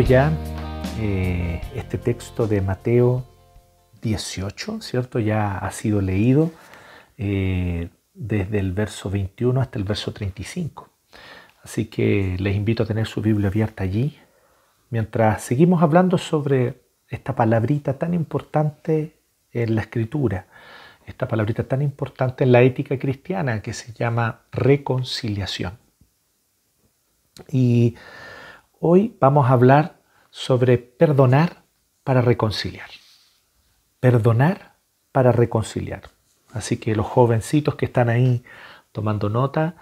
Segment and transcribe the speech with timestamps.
[0.00, 0.32] Ya
[0.98, 3.24] eh, este texto de Mateo
[4.02, 5.20] 18, ¿cierto?
[5.20, 6.50] Ya ha sido leído
[7.16, 10.88] eh, desde el verso 21 hasta el verso 35.
[11.62, 14.18] Así que les invito a tener su Biblia abierta allí,
[14.90, 19.20] mientras seguimos hablando sobre esta palabrita tan importante
[19.52, 20.46] en la escritura,
[21.06, 25.78] esta palabrita tan importante en la ética cristiana que se llama reconciliación.
[27.48, 27.94] Y
[28.86, 29.98] hoy vamos a hablar
[30.28, 31.64] sobre perdonar
[32.04, 32.90] para reconciliar.
[33.98, 34.74] Perdonar
[35.10, 36.10] para reconciliar.
[36.52, 38.44] Así que los jovencitos que están ahí
[38.92, 39.76] tomando nota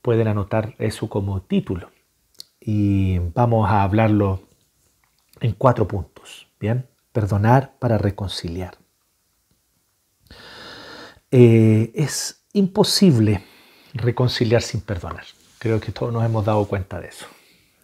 [0.00, 1.90] pueden anotar eso como título.
[2.58, 4.40] Y vamos a hablarlo
[5.42, 6.48] en cuatro puntos.
[6.58, 8.78] Bien, perdonar para reconciliar.
[11.30, 13.44] Eh, es imposible
[13.92, 15.26] reconciliar sin perdonar.
[15.58, 17.26] Creo que todos nos hemos dado cuenta de eso.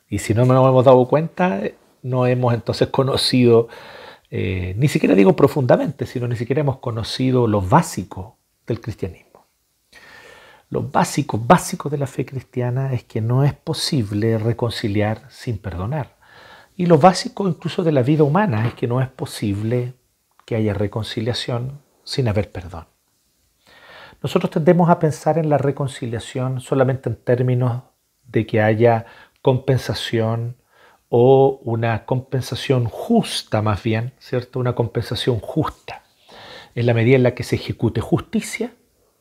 [0.08, 1.62] Y si no nos hemos dado cuenta,
[2.02, 3.68] no hemos entonces conocido,
[4.30, 9.46] eh, ni siquiera digo profundamente, sino ni siquiera hemos conocido lo básico del cristianismo.
[10.70, 16.16] Lo básico, básico de la fe cristiana es que no es posible reconciliar sin perdonar.
[16.76, 19.94] Y lo básico incluso de la vida humana es que no es posible
[20.44, 22.86] que haya reconciliación sin haber perdón.
[24.22, 27.82] Nosotros tendemos a pensar en la reconciliación solamente en términos
[28.24, 29.06] de que haya
[29.46, 30.56] compensación
[31.08, 34.58] o una compensación justa más bien, ¿cierto?
[34.58, 36.02] Una compensación justa.
[36.74, 38.72] En la medida en la que se ejecute justicia,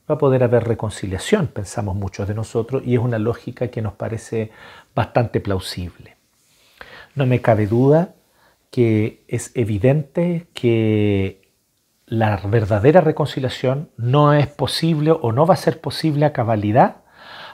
[0.10, 3.94] va a poder haber reconciliación, pensamos muchos de nosotros, y es una lógica que nos
[3.94, 4.50] parece
[4.96, 6.16] bastante plausible.
[7.14, 8.16] No me cabe duda
[8.72, 11.52] que es evidente que
[12.08, 17.05] la verdadera reconciliación no es posible o no va a ser posible a cabalidad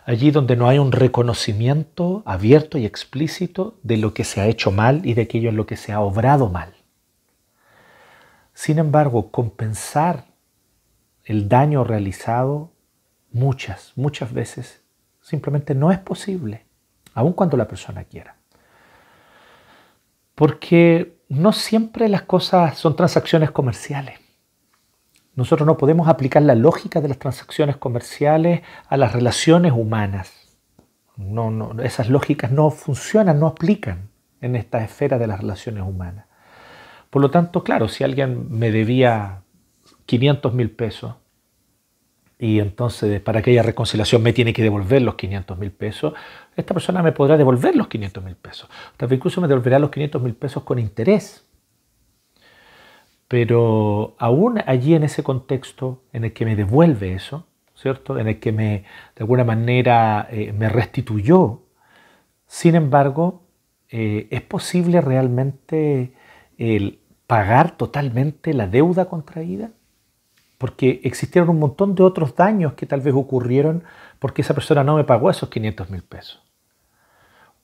[0.06, 4.72] allí donde no hay un reconocimiento abierto y explícito de lo que se ha hecho
[4.72, 6.74] mal y de aquello en lo que se ha obrado mal.
[8.54, 10.26] Sin embargo, compensar
[11.24, 12.72] el daño realizado
[13.32, 14.82] muchas, muchas veces
[15.22, 16.66] simplemente no es posible,
[17.14, 18.36] aun cuando la persona quiera.
[20.36, 24.21] Porque no siempre las cosas son transacciones comerciales.
[25.36, 30.58] Nosotros no podemos aplicar la lógica de las transacciones comerciales a las relaciones humanas.
[31.84, 34.10] Esas lógicas no funcionan, no aplican
[34.42, 36.26] en esta esfera de las relaciones humanas.
[37.10, 39.44] Por lo tanto, claro, si alguien me debía
[40.06, 41.16] 500 mil pesos
[42.40, 46.14] y entonces para aquella reconciliación me tiene que devolver los 500 mil pesos,
[46.56, 48.70] esta persona me podrá devolver los 500 mil pesos.
[48.98, 51.46] Tal vez incluso me devolverá los 500 mil pesos con interés.
[53.32, 58.20] Pero aún allí en ese contexto en el que me devuelve eso, ¿cierto?
[58.20, 58.84] En el que me,
[59.16, 61.62] de alguna manera eh, me restituyó,
[62.46, 63.44] sin embargo,
[63.88, 66.12] eh, ¿es posible realmente
[67.26, 69.72] pagar totalmente la deuda contraída?
[70.58, 73.86] Porque existieron un montón de otros daños que tal vez ocurrieron
[74.20, 76.51] porque esa persona no me pagó esos 500 mil pesos.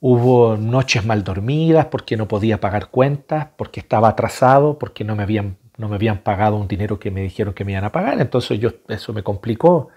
[0.00, 5.24] Hubo noches mal dormidas porque no podía pagar cuentas, porque estaba atrasado, porque no me
[5.24, 8.20] habían, no me habían pagado un dinero que me dijeron que me iban a pagar.
[8.20, 9.88] Entonces yo, eso me complicó.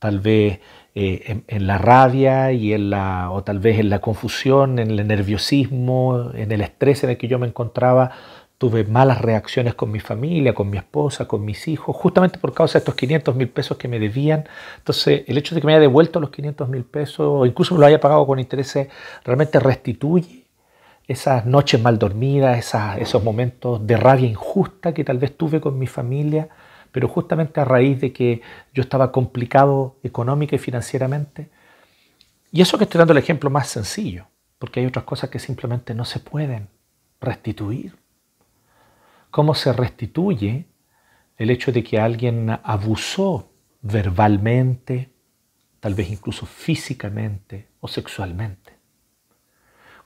[0.00, 0.60] Tal vez
[0.96, 5.06] eh, en, la rabia y en la, o tal vez en la confusión, en el
[5.06, 8.10] nerviosismo, en el estrés en el que yo me encontraba,
[8.58, 12.74] tuve malas reacciones con mi familia, con mi esposa, con mis hijos, justamente por causa
[12.74, 14.44] de estos 500 mil pesos que me debían.
[14.78, 17.86] Entonces, el hecho de que me haya devuelto los 500 mil pesos, incluso me lo
[17.86, 18.88] haya pagado con intereses,
[19.24, 20.44] realmente restituye
[21.06, 25.86] esas noches mal dormidas, esos momentos de rabia injusta que tal vez tuve con mi
[25.86, 26.48] familia,
[26.92, 28.40] pero justamente a raíz de que
[28.72, 31.50] yo estaba complicado económica y financieramente.
[32.52, 34.26] Y eso que estoy dando el ejemplo más sencillo,
[34.58, 36.68] porque hay otras cosas que simplemente no se pueden
[37.20, 38.03] restituir
[39.34, 40.68] cómo se restituye
[41.36, 43.50] el hecho de que alguien abusó
[43.82, 45.12] verbalmente,
[45.80, 48.78] tal vez incluso físicamente o sexualmente.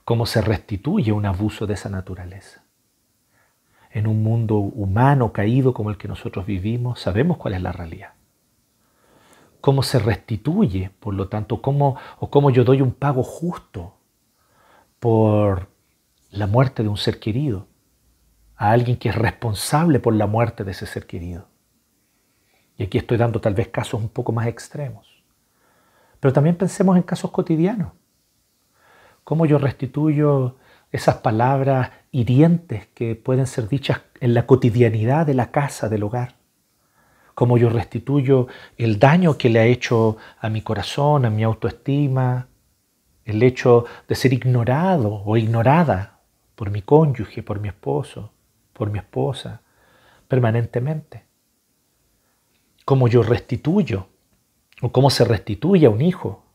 [0.03, 2.63] Cómo se restituye un abuso de esa naturaleza.
[3.91, 8.13] En un mundo humano caído como el que nosotros vivimos, sabemos cuál es la realidad.
[9.61, 13.93] Cómo se restituye, por lo tanto, cómo, o cómo yo doy un pago justo
[14.99, 15.69] por
[16.31, 17.68] la muerte de un ser querido
[18.59, 21.47] a alguien que es responsable por la muerte de ese ser querido.
[22.75, 25.23] Y aquí estoy dando tal vez casos un poco más extremos.
[26.19, 27.93] Pero también pensemos en casos cotidianos.
[29.23, 30.57] ¿Cómo yo restituyo
[30.91, 36.35] esas palabras hirientes que pueden ser dichas en la cotidianidad de la casa, del hogar?
[37.35, 42.49] ¿Cómo yo restituyo el daño que le ha hecho a mi corazón, a mi autoestima,
[43.23, 46.19] el hecho de ser ignorado o ignorada
[46.55, 48.33] por mi cónyuge, por mi esposo,
[48.79, 49.61] por mi esposa,
[50.29, 51.25] permanentemente.
[52.85, 54.07] Cómo yo restituyo
[54.81, 56.45] o cómo se restituye a un hijo.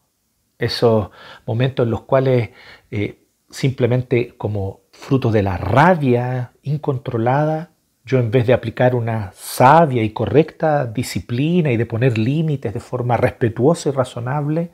[0.58, 1.10] Esos
[1.44, 2.50] momentos en los cuales
[2.90, 7.72] eh, simplemente como fruto de la rabia incontrolada,
[8.06, 12.80] yo en vez de aplicar una sabia y correcta disciplina y de poner límites de
[12.80, 14.70] forma respetuosa y razonable,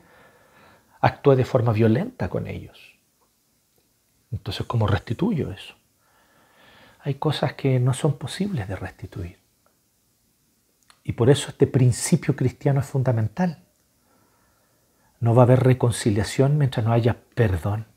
[1.01, 2.79] actué de forma violenta con ellos.
[4.31, 5.80] Entonces, ¿cómo restituyo eso?
[7.03, 9.39] Hay cosas que no son posibles de restituir.
[11.03, 13.63] Y por eso este principio cristiano es fundamental.
[15.19, 17.87] No va a haber reconciliación mientras no haya perdón.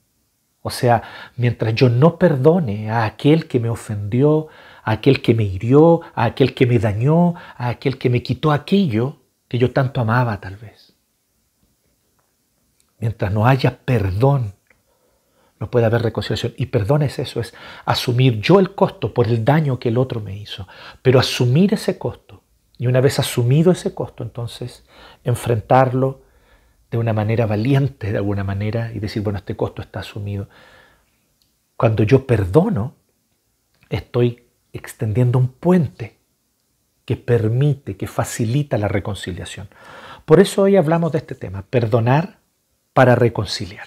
[0.63, 1.03] O sea,
[1.37, 4.49] mientras yo no perdone a aquel que me ofendió,
[4.83, 8.53] a aquel que me hirió, a aquel que me dañó, a aquel que me quitó
[8.53, 9.19] aquello
[9.49, 10.95] que yo tanto amaba tal vez.
[12.99, 14.55] Mientras no haya perdón,
[15.61, 16.55] no puede haber reconciliación.
[16.57, 17.55] Y perdón es eso, es
[17.85, 20.67] asumir yo el costo por el daño que el otro me hizo.
[21.03, 22.43] Pero asumir ese costo.
[22.77, 24.85] Y una vez asumido ese costo, entonces
[25.23, 26.23] enfrentarlo
[26.91, 30.49] de una manera valiente, de alguna manera, y decir, bueno, este costo está asumido.
[31.77, 32.95] Cuando yo perdono,
[33.91, 36.19] estoy extendiendo un puente
[37.05, 39.69] que permite, que facilita la reconciliación.
[40.25, 42.39] Por eso hoy hablamos de este tema, perdonar
[42.93, 43.87] para reconciliar.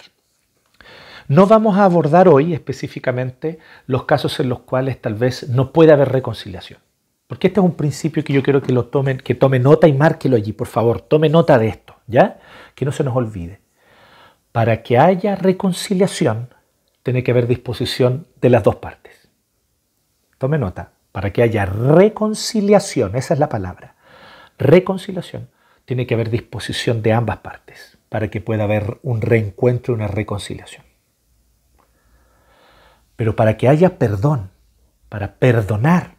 [1.28, 5.92] No vamos a abordar hoy específicamente los casos en los cuales tal vez no puede
[5.92, 6.80] haber reconciliación.
[7.26, 9.92] Porque este es un principio que yo quiero que lo tomen, que tome nota y
[9.92, 12.40] márquelo allí, por favor, tome nota de esto, ¿ya?
[12.74, 13.60] que no se nos olvide.
[14.52, 16.48] Para que haya reconciliación,
[17.02, 19.28] tiene que haber disposición de las dos partes.
[20.38, 23.96] Tome nota, para que haya reconciliación, esa es la palabra,
[24.56, 25.50] reconciliación,
[25.84, 30.08] tiene que haber disposición de ambas partes, para que pueda haber un reencuentro y una
[30.08, 30.87] reconciliación.
[33.18, 34.52] Pero para que haya perdón,
[35.08, 36.14] para perdonar,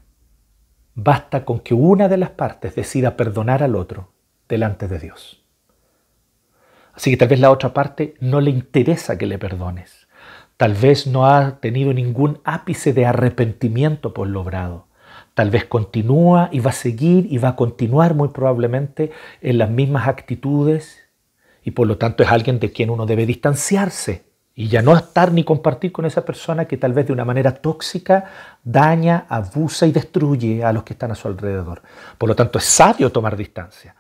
[0.96, 4.12] basta con que una de las partes decida perdonar al otro
[4.50, 5.42] delante de Dios.
[6.94, 10.10] Así que tal vez la otra parte no le interesa que le perdones.
[10.58, 14.88] Tal vez no ha tenido ningún ápice de arrepentimiento por lo obrado.
[15.36, 19.70] Tal vez continúa y va a seguir y va a continuar muy probablemente en las
[19.70, 21.00] mismas actitudes
[21.64, 24.29] y por lo tanto es alguien de quien uno debe distanciarse
[24.60, 27.54] y ya no estar ni compartir con esa persona que tal vez de una manera
[27.54, 28.26] tóxica
[28.62, 31.82] daña, abusa y destruye a los que están a su alrededor.
[32.18, 33.96] Por lo tanto es sabio tomar distancia.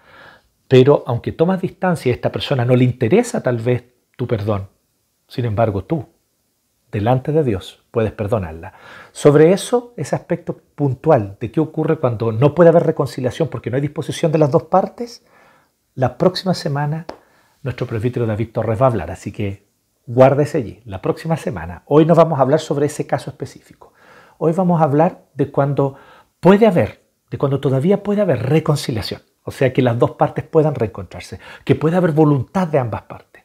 [0.67, 3.85] Pero aunque tomas distancia y a esta persona no le interesa tal vez
[4.17, 4.67] tu perdón,
[5.29, 6.09] sin embargo tú,
[6.91, 8.73] delante de Dios, puedes perdonarla.
[9.13, 13.77] Sobre eso, ese aspecto puntual de qué ocurre cuando no puede haber reconciliación porque no
[13.77, 15.23] hay disposición de las dos partes,
[15.95, 17.05] la próxima semana
[17.63, 19.68] nuestro presbítero David Torres va a hablar, así que
[20.09, 20.81] guárdese allí.
[20.85, 23.93] La próxima semana, hoy no vamos a hablar sobre ese caso específico.
[24.39, 25.97] Hoy vamos a hablar de cuando
[26.39, 29.21] puede haber, de cuando todavía puede haber reconciliación.
[29.43, 33.43] O sea, que las dos partes puedan reencontrarse, que pueda haber voluntad de ambas partes.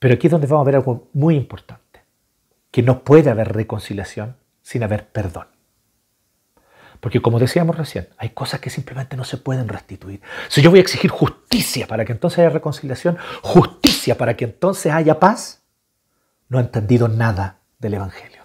[0.00, 2.02] Pero aquí es donde vamos a ver algo muy importante,
[2.72, 5.46] que no puede haber reconciliación sin haber perdón.
[6.98, 10.20] Porque como decíamos recién, hay cosas que simplemente no se pueden restituir.
[10.48, 14.92] Si yo voy a exigir justicia para que entonces haya reconciliación, justicia para que entonces
[14.92, 15.62] haya paz,
[16.48, 18.42] no he entendido nada del Evangelio.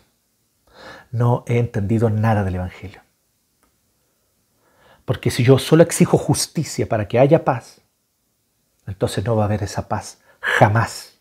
[1.12, 3.01] No he entendido nada del Evangelio.
[5.05, 7.81] Porque si yo solo exijo justicia para que haya paz,
[8.88, 11.20] entonces no va a haber esa paz jamás.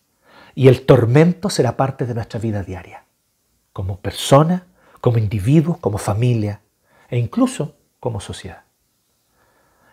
[0.55, 3.05] Y el tormento será parte de nuestra vida diaria,
[3.73, 4.67] como persona,
[5.01, 6.61] como individuo, como familia
[7.09, 8.65] e incluso como sociedad.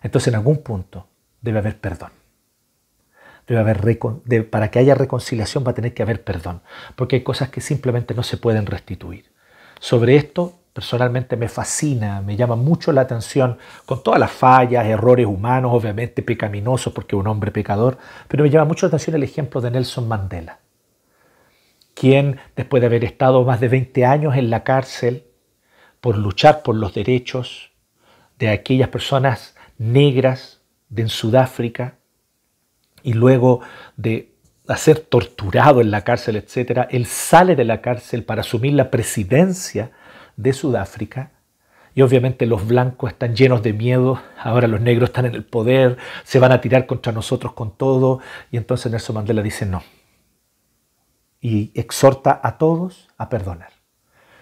[0.01, 1.07] Entonces en algún punto
[1.41, 2.11] debe haber perdón.
[4.49, 6.61] Para que haya reconciliación va a tener que haber perdón,
[6.95, 9.31] porque hay cosas que simplemente no se pueden restituir.
[9.79, 15.25] Sobre esto personalmente me fascina, me llama mucho la atención, con todas las fallas, errores
[15.25, 19.59] humanos, obviamente pecaminosos porque un hombre pecador, pero me llama mucho la atención el ejemplo
[19.59, 20.59] de Nelson Mandela,
[21.95, 25.25] quien después de haber estado más de 20 años en la cárcel
[25.99, 27.71] por luchar por los derechos
[28.37, 31.96] de aquellas personas negras de en Sudáfrica
[33.07, 33.61] y luego
[33.95, 34.35] de
[34.75, 39.91] ser torturado en la cárcel, etc., él sale de la cárcel para asumir la presidencia
[40.35, 41.31] de Sudáfrica.
[41.95, 45.95] Y obviamente los blancos están llenos de miedo, ahora los negros están en el poder,
[46.25, 48.19] se van a tirar contra nosotros con todo.
[48.51, 49.83] Y entonces Nelson Mandela dice no.
[51.39, 53.71] Y exhorta a todos a perdonar.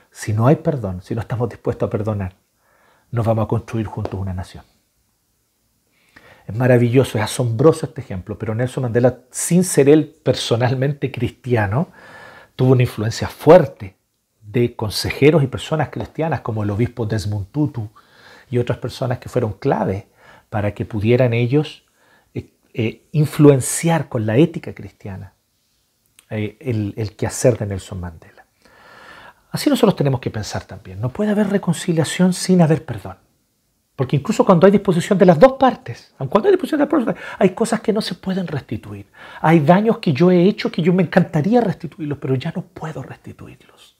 [0.09, 2.33] Si no hay perdón, si no estamos dispuestos a perdonar,
[3.11, 4.63] no vamos a construir juntos una nación.
[6.47, 11.89] Es maravilloso, es asombroso este ejemplo, pero Nelson Mandela, sin ser él personalmente cristiano,
[12.55, 13.95] tuvo una influencia fuerte
[14.41, 17.89] de consejeros y personas cristianas como el obispo Desmond Tutu
[18.49, 20.07] y otras personas que fueron clave
[20.49, 21.83] para que pudieran ellos
[22.33, 25.33] eh, eh, influenciar con la ética cristiana
[26.29, 28.45] eh, el, el quehacer de Nelson Mandela.
[29.51, 31.01] Así nosotros tenemos que pensar también.
[31.01, 33.17] No puede haber reconciliación sin haber perdón.
[33.95, 37.03] Porque incluso cuando hay disposición de las dos partes, cuando hay disposición de las dos
[37.05, 39.07] partes, hay cosas que no se pueden restituir.
[39.39, 43.01] Hay daños que yo he hecho que yo me encantaría restituirlos, pero ya no puedo
[43.01, 43.95] restituirlos.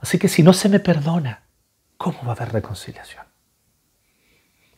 [0.00, 1.44] Así que si no se me perdona,
[1.96, 3.24] ¿cómo va a haber reconciliación?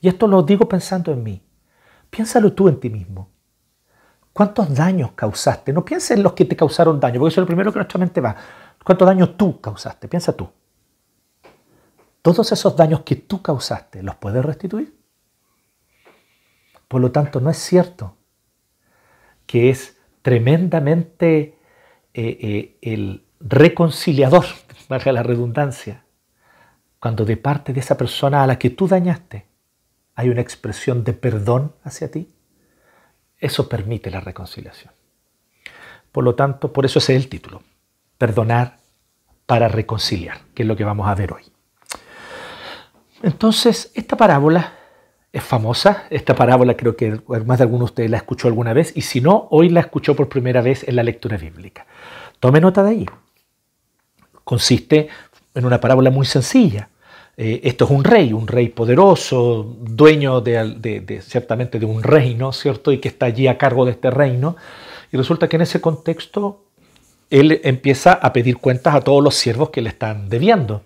[0.01, 1.43] Y esto lo digo pensando en mí.
[2.09, 3.31] Piénsalo tú en ti mismo.
[4.33, 5.73] ¿Cuántos daños causaste?
[5.73, 7.99] No pienses en los que te causaron daño, porque eso es lo primero que nuestra
[7.99, 8.37] mente va.
[8.85, 10.09] ¿Cuántos daños tú causaste?
[10.09, 10.49] Piensa tú
[12.23, 14.97] todos esos daños que tú causaste, ¿los puedes restituir?
[16.89, 18.17] Por lo tanto, no es cierto
[19.47, 21.59] que es tremendamente
[22.15, 24.45] eh, eh, el reconciliador,
[24.89, 26.05] valga la redundancia,
[27.01, 29.47] cuando de parte de esa persona a la que tú dañaste
[30.15, 32.33] hay una expresión de perdón hacia ti.
[33.39, 34.93] Eso permite la reconciliación.
[36.13, 37.63] Por lo tanto, por eso es el título,
[38.19, 38.79] perdonar
[39.47, 41.52] para reconciliar, que es lo que vamos a ver hoy.
[43.23, 44.75] Entonces, esta parábola
[45.33, 46.05] es famosa.
[46.11, 49.21] Esta parábola creo que más de alguno de ustedes la escuchó alguna vez y si
[49.21, 51.87] no, hoy la escuchó por primera vez en la lectura bíblica.
[52.39, 53.07] Tome nota de ahí.
[54.45, 55.09] Consiste
[55.55, 56.89] en una parábola muy sencilla.
[57.37, 62.93] Eh, esto es un rey, un rey poderoso, dueño de, ciertamente de un reino, ¿cierto?
[62.93, 64.57] Y que está allí a cargo de este reino.
[65.11, 66.65] Y resulta que en ese contexto
[67.31, 70.83] él empieza a pedir cuentas a todos los siervos que le están debiendo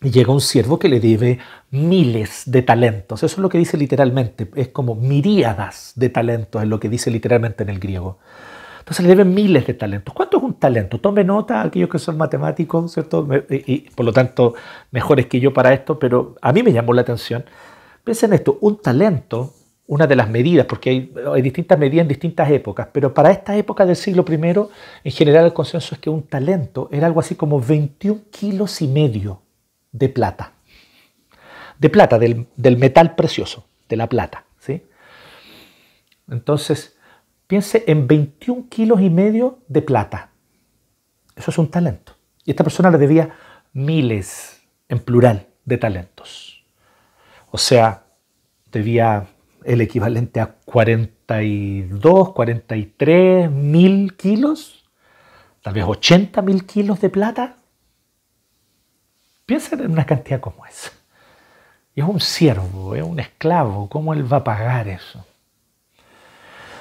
[0.00, 1.38] llega un siervo que le debe
[1.70, 3.22] miles de talentos.
[3.22, 4.48] Eso es lo que dice literalmente.
[4.54, 8.18] Es como miríadas de talentos, es lo que dice literalmente en el griego.
[8.78, 10.14] Entonces le deben miles de talentos.
[10.14, 10.98] ¿Cuánto es un talento?
[10.98, 13.28] Tome nota aquellos que son matemáticos, ¿cierto?
[13.50, 14.54] Y, por lo tanto
[14.90, 17.44] mejores que yo para esto, pero a mí me llamó la atención.
[18.04, 19.52] Piensen esto, un talento,
[19.88, 23.56] una de las medidas, porque hay, hay distintas medidas en distintas épocas, pero para esta
[23.56, 24.34] época del siglo I,
[25.04, 28.88] en general el consenso es que un talento era algo así como 21 kilos y
[28.88, 29.42] medio
[29.92, 30.52] de plata.
[31.78, 34.44] De plata, del, metal precioso, de la plata.
[34.58, 34.82] ¿sí?
[36.28, 36.96] Entonces,
[37.46, 40.30] piense en 21 kilos y medio de plata.
[41.36, 42.14] Eso es un talento.
[42.44, 43.30] Y esta persona le debía
[43.72, 46.64] miles, en plural, de talentos.
[47.50, 48.06] O sea,
[48.72, 49.28] debía
[49.64, 54.84] el equivalente a 42, 43 mil kilos,
[55.62, 57.57] tal vez 80 mil kilos de plata.
[59.48, 60.90] Piensa en una cantidad como esa.
[61.94, 65.24] Y es un siervo, es un esclavo, ¿cómo él va a pagar eso?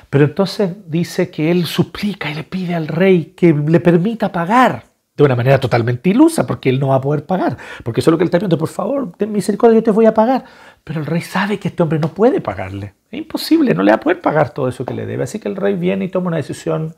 [0.10, 4.84] Pero entonces dice que él suplica y le pide al rey que le permita pagar
[5.16, 7.56] de una manera totalmente ilusa, porque él no va a poder pagar,
[7.86, 10.06] porque eso es lo que él está pidiendo, por favor, ten misericordia, yo te voy
[10.06, 10.44] a pagar.
[10.84, 13.96] Pero el rey sabe que este hombre no puede pagarle, es imposible, no le va
[13.96, 15.24] a poder pagar todo eso que le debe.
[15.24, 16.94] Así que el rey viene y toma una decisión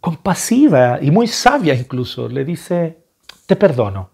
[0.00, 2.98] compasiva y muy sabia incluso, le dice,
[3.46, 4.11] te perdono,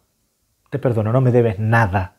[0.70, 2.16] te perdono, no me debes nada.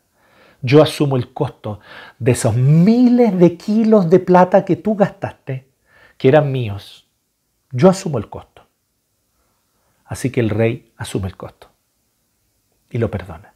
[0.61, 1.79] Yo asumo el costo
[2.17, 5.69] de esos miles de kilos de plata que tú gastaste,
[6.17, 7.07] que eran míos.
[7.71, 8.63] Yo asumo el costo.
[10.05, 11.69] Así que el rey asume el costo
[12.89, 13.53] y lo perdona.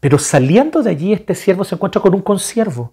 [0.00, 2.92] Pero saliendo de allí, este siervo se encuentra con un consiervo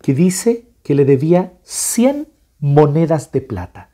[0.00, 2.28] que dice que le debía 100
[2.60, 3.90] monedas de plata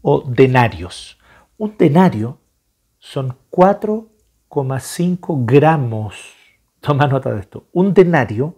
[0.00, 1.18] o denarios.
[1.58, 2.38] Un denario
[2.98, 4.08] son cuatro
[4.50, 6.34] 4,5 gramos,
[6.80, 8.56] toma nota de esto, un denario,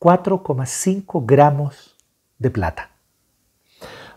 [0.00, 1.96] 4,5 gramos
[2.38, 2.90] de plata.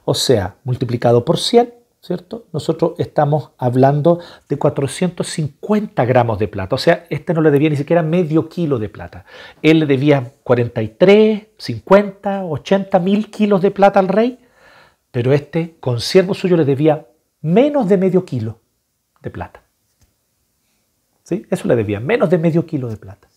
[0.04, 2.48] O sea, multiplicado por 100, ¿cierto?
[2.52, 6.76] Nosotros estamos hablando de 450 gramos de plata.
[6.76, 9.26] O sea, este no le debía ni siquiera medio kilo de plata.
[9.62, 14.40] Él le debía 43, 50, 80 mil kilos de plata al rey,
[15.12, 17.08] pero este consiervo suyo le debía
[17.42, 18.60] menos de medio kilo
[19.22, 19.62] de plata.
[21.32, 23.28] Eso le debía, menos de medio kilo de plata.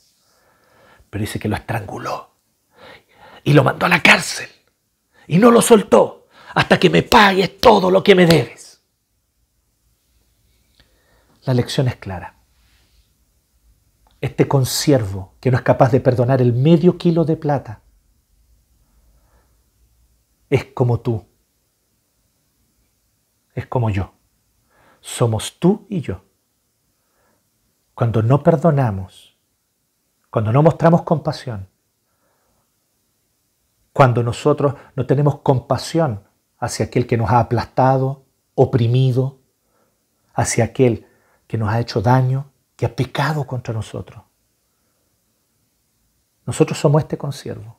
[1.10, 2.30] Pero dice que lo estranguló
[3.44, 4.48] y lo mandó a la cárcel
[5.26, 8.80] y no lo soltó hasta que me pagues todo lo que me debes.
[11.44, 12.36] La lección es clara.
[14.20, 17.82] Este consiervo que no es capaz de perdonar el medio kilo de plata
[20.48, 21.26] es como tú,
[23.54, 24.14] es como yo.
[25.00, 26.22] Somos tú y yo
[27.94, 29.36] cuando no perdonamos,
[30.30, 31.68] cuando no mostramos compasión,
[33.92, 36.24] Cuando nosotros no tenemos compasión
[36.58, 38.24] hacia aquel que nos ha aplastado,
[38.56, 39.38] oprimido,
[40.34, 41.06] hacia aquel
[41.46, 44.24] que nos ha hecho daño, que ha pecado contra nosotros.
[46.44, 47.78] Nosotros somos este consiervo.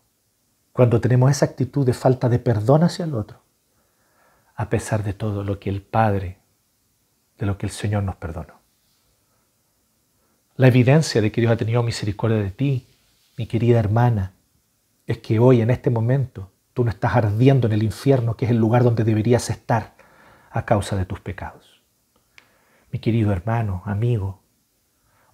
[0.71, 3.41] Cuando tenemos esa actitud de falta de perdón hacia el otro,
[4.55, 6.39] a pesar de todo lo que el Padre,
[7.37, 8.64] de lo que el Señor nos perdonó.
[10.57, 12.87] La evidencia de que Dios ha tenido misericordia de ti,
[13.37, 14.31] mi querida hermana,
[15.05, 18.51] es que hoy, en este momento, tú no estás ardiendo en el infierno, que es
[18.51, 19.95] el lugar donde deberías estar
[20.49, 21.81] a causa de tus pecados.
[22.89, 24.41] Mi querido hermano, amigo,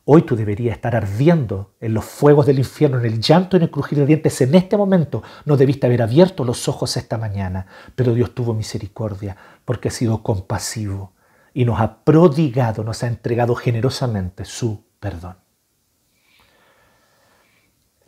[0.03, 3.63] Hoy tú deberías estar ardiendo en los fuegos del infierno, en el llanto y en
[3.63, 4.41] el crujir de dientes.
[4.41, 9.37] En este momento no debiste haber abierto los ojos esta mañana, pero Dios tuvo misericordia
[9.63, 11.13] porque ha sido compasivo
[11.53, 15.35] y nos ha prodigado, nos ha entregado generosamente su perdón.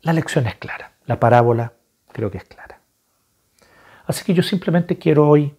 [0.04, 1.74] La lección es clara, la parábola
[2.14, 2.80] creo que es clara.
[4.06, 5.54] Así que yo simplemente quiero hoy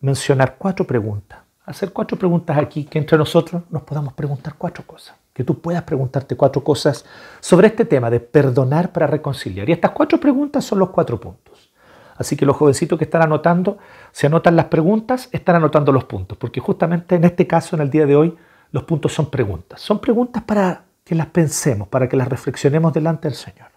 [0.00, 5.16] mencionar cuatro preguntas, hacer cuatro preguntas aquí que entre nosotros nos podamos preguntar cuatro cosas
[5.36, 7.04] que tú puedas preguntarte cuatro cosas
[7.40, 9.68] sobre este tema de perdonar para reconciliar.
[9.68, 11.70] Y estas cuatro preguntas son los cuatro puntos.
[12.16, 13.76] Así que los jovencitos que están anotando,
[14.12, 17.90] si anotan las preguntas, están anotando los puntos, porque justamente en este caso, en el
[17.90, 18.34] día de hoy,
[18.76, 19.80] los puntos son preguntas.
[19.80, 23.68] Son preguntas para que las pensemos, para que las reflexionemos delante del Señor.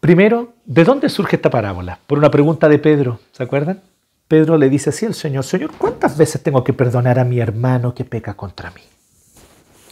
[0.00, 2.00] Primero, ¿de dónde surge esta parábola?
[2.04, 3.80] Por una pregunta de Pedro, ¿se acuerdan?
[4.26, 7.94] Pedro le dice así al Señor, Señor, ¿cuántas veces tengo que perdonar a mi hermano
[7.94, 8.82] que peca contra mí?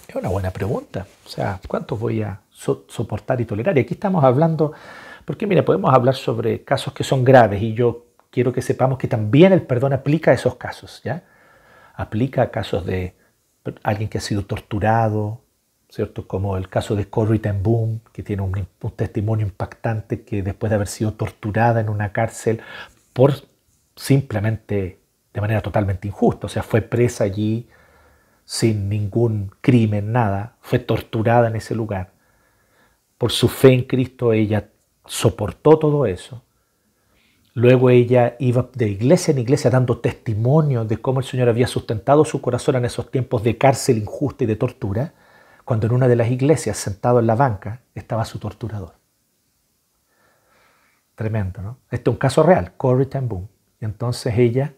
[0.09, 1.07] Es una buena pregunta.
[1.25, 3.79] O sea, ¿cuántos voy a soportar y tolerar?
[3.79, 4.73] Y aquí estamos hablando,
[5.25, 9.07] porque mira, podemos hablar sobre casos que son graves y yo quiero que sepamos que
[9.07, 11.23] también el perdón aplica a esos casos, ¿ya?
[11.95, 13.15] Aplica a casos de
[13.83, 15.43] alguien que ha sido torturado,
[15.89, 16.27] ¿cierto?
[16.27, 20.71] Como el caso de Corrie ten Boom, que tiene un, un testimonio impactante que después
[20.71, 22.61] de haber sido torturada en una cárcel
[23.13, 23.35] por
[23.95, 25.01] simplemente
[25.33, 27.69] de manera totalmente injusta, o sea, fue presa allí
[28.45, 32.13] sin ningún crimen, nada, fue torturada en ese lugar.
[33.19, 34.69] Por su fe en Cristo ella
[35.07, 36.43] soportó todo eso.
[37.55, 42.25] Luego ella iba de iglesia en iglesia dando testimonio de cómo el Señor había sustentado
[42.25, 45.13] su corazón en esos tiempos de cárcel injusta y de tortura,
[45.65, 48.95] cuando en una de las iglesias, sentado en la banca, estaba su torturador.
[51.15, 51.79] Tremendo, ¿no?
[51.91, 53.49] Este es un caso real, Corrie ten Boom.
[53.81, 54.75] Y entonces ella,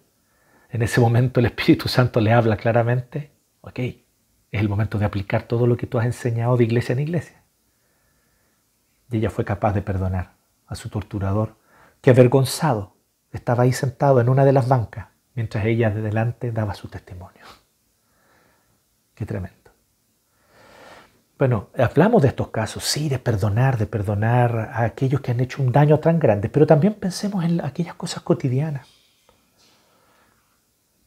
[0.71, 3.35] en ese momento el Espíritu Santo le habla claramente
[3.65, 7.01] ok, es el momento de aplicar todo lo que tú has enseñado de iglesia en
[7.01, 7.43] iglesia.
[9.11, 10.35] Y ella fue capaz de perdonar
[10.67, 11.57] a su torturador,
[12.05, 12.99] que avergonzado
[13.33, 17.41] estaba ahí sentado en una de las bancas, mientras ella de delante daba su testimonio.
[19.15, 19.71] Qué tremendo.
[21.39, 25.63] Bueno, hablamos de estos casos, sí, de perdonar, de perdonar a aquellos que han hecho
[25.63, 28.87] un daño tan grande, pero también pensemos en aquellas cosas cotidianas.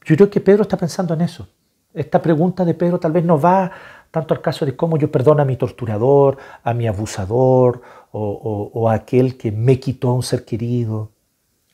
[0.04, 1.48] Yo creo que Pedro está pensando en eso.
[1.94, 3.72] Esta pregunta de Pedro tal vez no va
[4.18, 8.94] tanto al caso de cómo yo perdono a mi torturador, a mi abusador o, a
[8.94, 11.12] aquel que me quitó a un ser querido.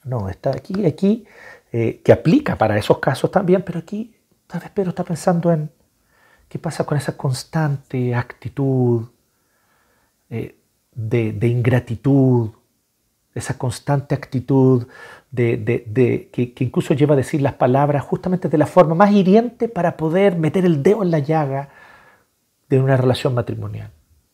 [0.03, 1.25] No, está aquí, aquí,
[1.71, 4.13] eh, que aplica para esos casos también, pero aquí
[4.47, 5.71] tal vez Pedro está pensando en
[6.49, 9.07] qué pasa con esa constante actitud
[10.29, 10.57] eh,
[10.91, 12.51] de ingratitud,
[13.33, 14.85] esa constante actitud
[15.33, 19.97] de, que, incluso lleva a decir las palabras justamente de la forma más hiriente para
[19.97, 21.69] poder meter el dedo en la llaga
[22.77, 23.91] de una relación matrimonial,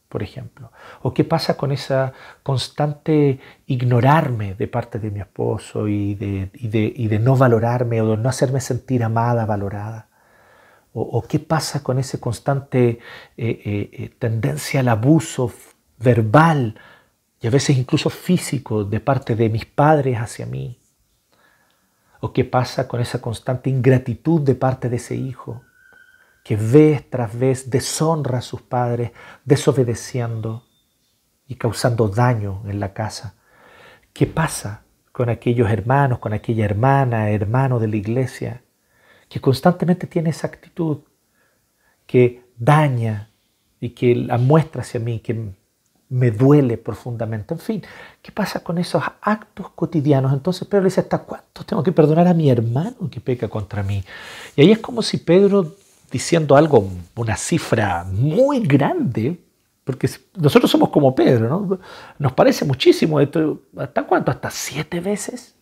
[0.08, 0.72] por ejemplo.
[1.02, 7.36] O qué pasa con esa constante ignorarme de parte de mi esposo y de, no
[7.36, 10.08] valorarme o de no hacerme sentir amada, valorada.
[10.92, 13.00] O, qué pasa con esa constante eh,
[13.38, 15.52] eh, eh, tendencia al abuso
[16.00, 16.80] verbal
[17.40, 20.80] y a veces incluso físico de parte de mis padres hacia mí.
[22.22, 25.62] ¿O qué pasa con esa constante ingratitud de parte de ese hijo
[26.50, 29.12] que vez tras vez deshonra a sus padres,
[29.46, 30.64] desobedeciendo
[31.48, 33.36] y causando daño en la casa?
[34.14, 34.82] ¿Qué pasa
[35.12, 38.64] con aquellos hermanos, con aquella hermana, hermano de la iglesia,
[39.30, 41.02] que constantemente tiene esa actitud
[42.08, 43.30] que daña
[43.80, 45.54] y que la muestra hacia mí, que
[46.10, 47.54] me duele profundamente.
[47.54, 47.84] En fin,
[48.24, 50.34] ¿qué pasa con esos actos cotidianos?
[50.34, 54.04] Entonces Pedro dice, ¿hasta cuánto tengo que perdonar a mi hermano que peca contra mí?
[54.56, 55.76] Y ahí es como si Pedro,
[56.12, 59.40] diciendo algo, una cifra muy grande,
[59.84, 61.80] porque nosotros somos como Pedro, ¿no?
[62.18, 63.64] Nos parece muchísimo esto.
[63.78, 64.32] ¿Hasta cuánto?
[64.32, 65.56] ¿Hasta siete veces?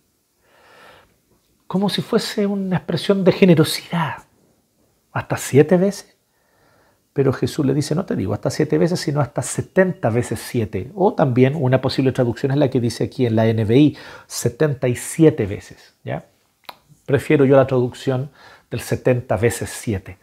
[1.66, 4.24] Como si fuese una expresión de generosidad.
[5.12, 6.18] ¿Hasta siete veces?
[7.18, 10.92] Pero Jesús le dice, no te digo hasta siete veces, sino hasta 70 veces siete.
[10.94, 15.96] O también una posible traducción es la que dice aquí en la NBI, 77 veces.
[16.04, 16.28] ¿ya?
[17.08, 18.30] Prefiero yo la traducción
[18.70, 20.18] del 70 veces 7.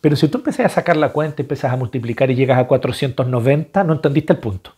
[0.00, 3.84] Pero si tú empiezas a sacar la cuenta, empiezas a multiplicar y llegas a 490,
[3.84, 4.72] no entendiste el punto.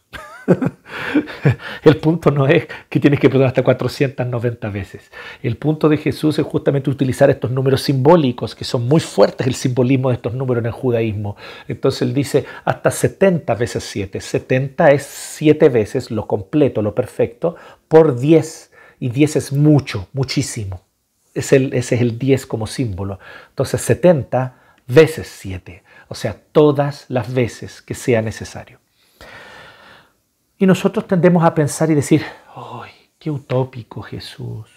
[1.84, 5.10] el punto no es que tienes que perdonar hasta 490 veces.
[5.42, 9.54] El punto de Jesús es justamente utilizar estos números simbólicos, que son muy fuertes el
[9.54, 11.36] simbolismo de estos números en el judaísmo.
[11.66, 14.20] Entonces él dice hasta 70 veces 7.
[14.20, 17.56] 70 es 7 veces lo completo, lo perfecto,
[17.88, 18.72] por 10.
[19.00, 20.87] Y 10 es mucho, muchísimo.
[21.38, 23.18] Es el, ese es el 10 como símbolo.
[23.50, 24.54] Entonces 70
[24.86, 25.82] veces 7.
[26.08, 28.80] O sea, todas las veces que sea necesario.
[30.58, 32.24] Y nosotros tendemos a pensar y decir,
[32.56, 34.68] ¡ay, qué utópico Jesús!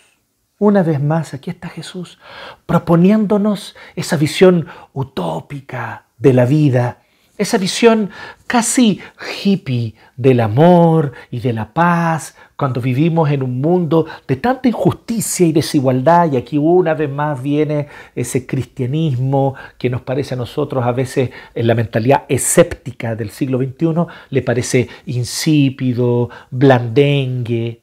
[0.59, 2.19] Una vez más, aquí está Jesús
[2.67, 7.01] proponiéndonos esa visión utópica de la vida,
[7.39, 8.11] esa visión
[8.45, 9.01] casi
[9.43, 15.47] hippie del amor y de la paz, cuando vivimos en un mundo de tanta injusticia
[15.47, 20.85] y desigualdad, y aquí una vez más viene ese cristianismo que nos parece a nosotros
[20.85, 27.81] a veces en la mentalidad escéptica del siglo XXI, le parece insípido, blandengue.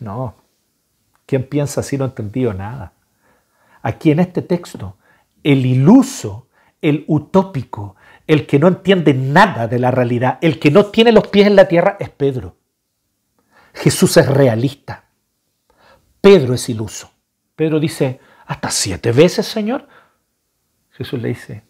[0.00, 0.34] No,
[1.24, 2.92] quien piensa así no ha entendido nada.
[3.80, 4.98] Aquí en este texto,
[5.42, 6.48] el iluso,
[6.82, 11.28] el utópico, el que no entiende nada de la realidad, el que no tiene los
[11.28, 12.57] pies en la tierra es Pedro.
[13.78, 15.04] Jesús es realista.
[16.20, 17.10] Pedro es iluso.
[17.54, 19.86] Pedro dice, ¿hasta siete veces, Señor?
[20.90, 21.62] Jesús le dice,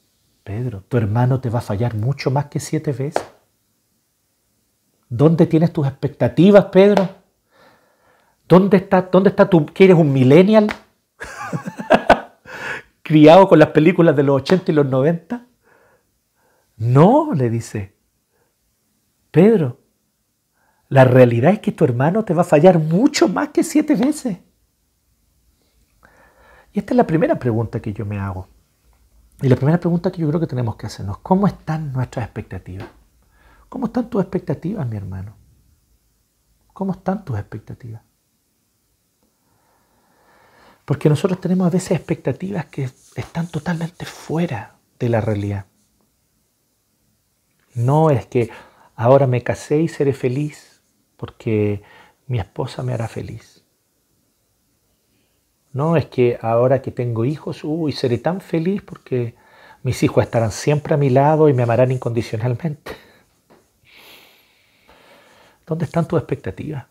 [0.43, 3.23] Pedro, tu hermano te va a fallar mucho más que siete veces.
[5.11, 7.09] ¿Dónde tienes tus expectativas, Pedro?
[8.47, 9.67] ¿Dónde está, dónde está tú?
[9.67, 10.69] ¿Que eres un millennial?
[13.03, 15.47] ¿Criado con las películas de los 80 y los 90?
[16.79, 17.95] No, le dice.
[19.31, 19.79] Pedro,
[20.89, 24.39] la realidad es que tu hermano te va a fallar mucho más que siete veces.
[26.73, 28.49] Y esta es la primera pregunta que yo me hago.
[29.43, 32.89] Y la primera pregunta que yo creo que tenemos que hacernos, ¿cómo están nuestras expectativas?
[33.69, 35.37] ¿Cómo están tus expectativas, mi hermano?
[36.73, 38.03] ¿Cómo están tus expectativas?
[40.85, 45.67] Porque nosotros tenemos a veces expectativas que están totalmente fuera de la realidad.
[47.75, 48.51] No es que
[48.97, 50.68] ahora me casé y seré feliz
[51.19, 51.83] porque
[52.27, 53.63] mi esposa me hará feliz.
[55.73, 59.35] No es que ahora que tengo hijos, uy, seré tan feliz porque
[59.83, 62.97] mis hijos estarán siempre a mi lado y me amarán incondicionalmente.
[65.67, 66.87] ¿Dónde están tus expectativas?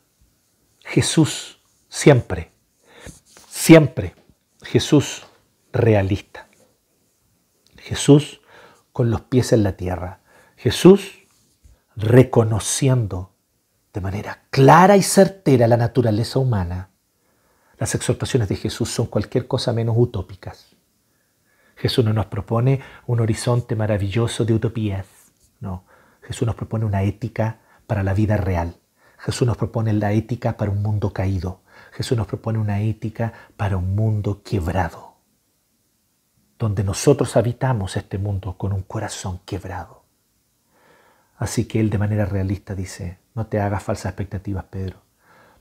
[0.84, 1.60] Jesús,
[1.90, 2.52] siempre,
[3.50, 4.14] siempre,
[4.62, 5.26] Jesús
[5.72, 6.48] realista.
[7.78, 8.42] Jesús
[8.92, 10.20] con los pies en la tierra.
[10.58, 11.28] Jesús
[11.96, 13.32] reconociendo
[13.98, 16.92] de manera clara y certera la naturaleza humana,
[17.80, 20.76] las exhortaciones de Jesús son cualquier cosa menos utópicas.
[21.76, 25.08] Jesús no nos propone un horizonte maravilloso de utopías,
[25.60, 25.84] no.
[26.22, 27.58] Jesús nos propone una ética
[27.88, 28.76] para la vida real.
[29.18, 31.62] Jesús nos propone la ética para un mundo caído.
[31.92, 35.16] Jesús nos propone una ética para un mundo quebrado,
[36.60, 40.07] donde nosotros habitamos este mundo con un corazón quebrado.
[41.38, 45.02] Así que Él de manera realista dice, no te hagas falsas expectativas, Pedro.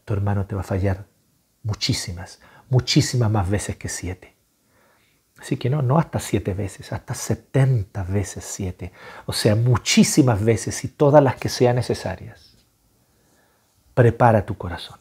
[0.05, 1.07] Tu hermano te va a fallar
[1.62, 4.35] muchísimas, muchísimas más veces que siete.
[5.39, 8.93] Así que no, no hasta siete veces, hasta setenta veces siete.
[9.27, 12.57] O sea, muchísimas veces y todas las que sean necesarias.
[13.93, 14.99] Prepara tu corazón.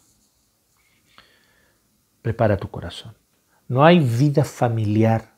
[2.22, 3.16] Prepara tu corazón.
[3.68, 5.36] No hay vida familiar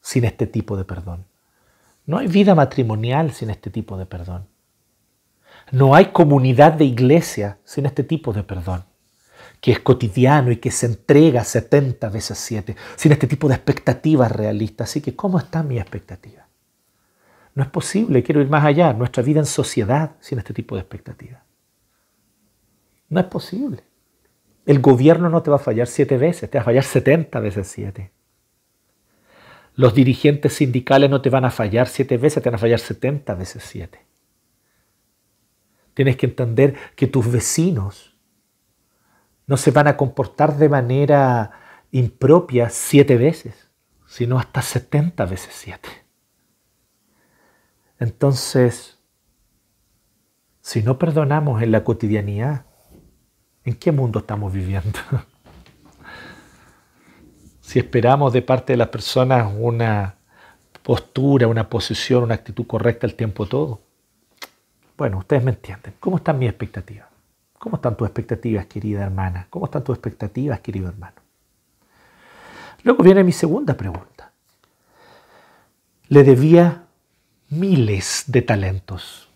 [0.00, 1.27] sin este tipo de perdón.
[2.08, 4.48] No hay vida matrimonial sin este tipo de perdón.
[5.72, 8.84] No hay comunidad de iglesia sin este tipo de perdón,
[9.60, 14.32] que es cotidiano y que se entrega 70 veces 7, sin este tipo de expectativas
[14.32, 14.88] realistas.
[14.88, 16.48] Así que, ¿cómo está mi expectativa?
[17.54, 20.80] No es posible, quiero ir más allá, nuestra vida en sociedad sin este tipo de
[20.80, 21.42] expectativas.
[23.10, 23.84] No es posible.
[24.64, 27.68] El gobierno no te va a fallar siete veces, te va a fallar 70 veces
[27.68, 28.12] 7.
[29.78, 33.32] Los dirigentes sindicales no te van a fallar siete veces, te van a fallar 70
[33.36, 34.04] veces 7.
[35.94, 38.18] Tienes que entender que tus vecinos
[39.46, 41.52] no se van a comportar de manera
[41.92, 43.70] impropia siete veces,
[44.04, 45.88] sino hasta setenta veces siete.
[48.00, 48.98] Entonces,
[50.60, 52.66] si no perdonamos en la cotidianidad,
[53.62, 54.98] ¿en qué mundo estamos viviendo?
[57.68, 60.14] si esperamos de parte de las personas una
[60.82, 63.82] postura, una posición, una actitud correcta el tiempo todo.
[64.96, 65.92] Bueno, ustedes me entienden.
[66.00, 67.08] ¿Cómo están mis expectativas?
[67.58, 69.48] ¿Cómo están tus expectativas, querida hermana?
[69.50, 71.16] ¿Cómo están tus expectativas, querido hermano?
[72.84, 74.32] Luego viene mi segunda pregunta.
[76.08, 76.86] Le debía
[77.50, 79.28] miles de talentos.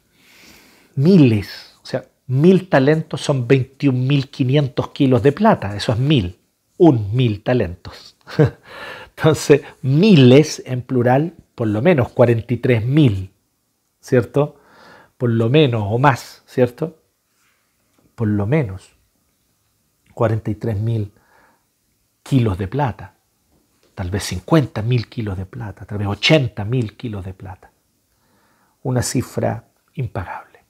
[0.95, 1.77] Miles.
[1.83, 5.77] O sea, mil talentos son 21.500 kilos de plata.
[5.77, 6.39] Eso es mil.
[6.79, 8.12] Un mil talentos.
[9.17, 13.31] Entonces, miles en plural, por lo menos 43.000,
[14.01, 14.61] ¿cierto?
[15.19, 16.99] Por lo menos o más, ¿cierto?
[18.15, 18.97] Por lo menos
[20.15, 21.11] 43.000
[22.23, 23.15] kilos de plata
[23.95, 27.71] tal vez 50 mil kilos de plata, tal vez 80 mil kilos de plata.
[28.83, 30.65] Una cifra impagable.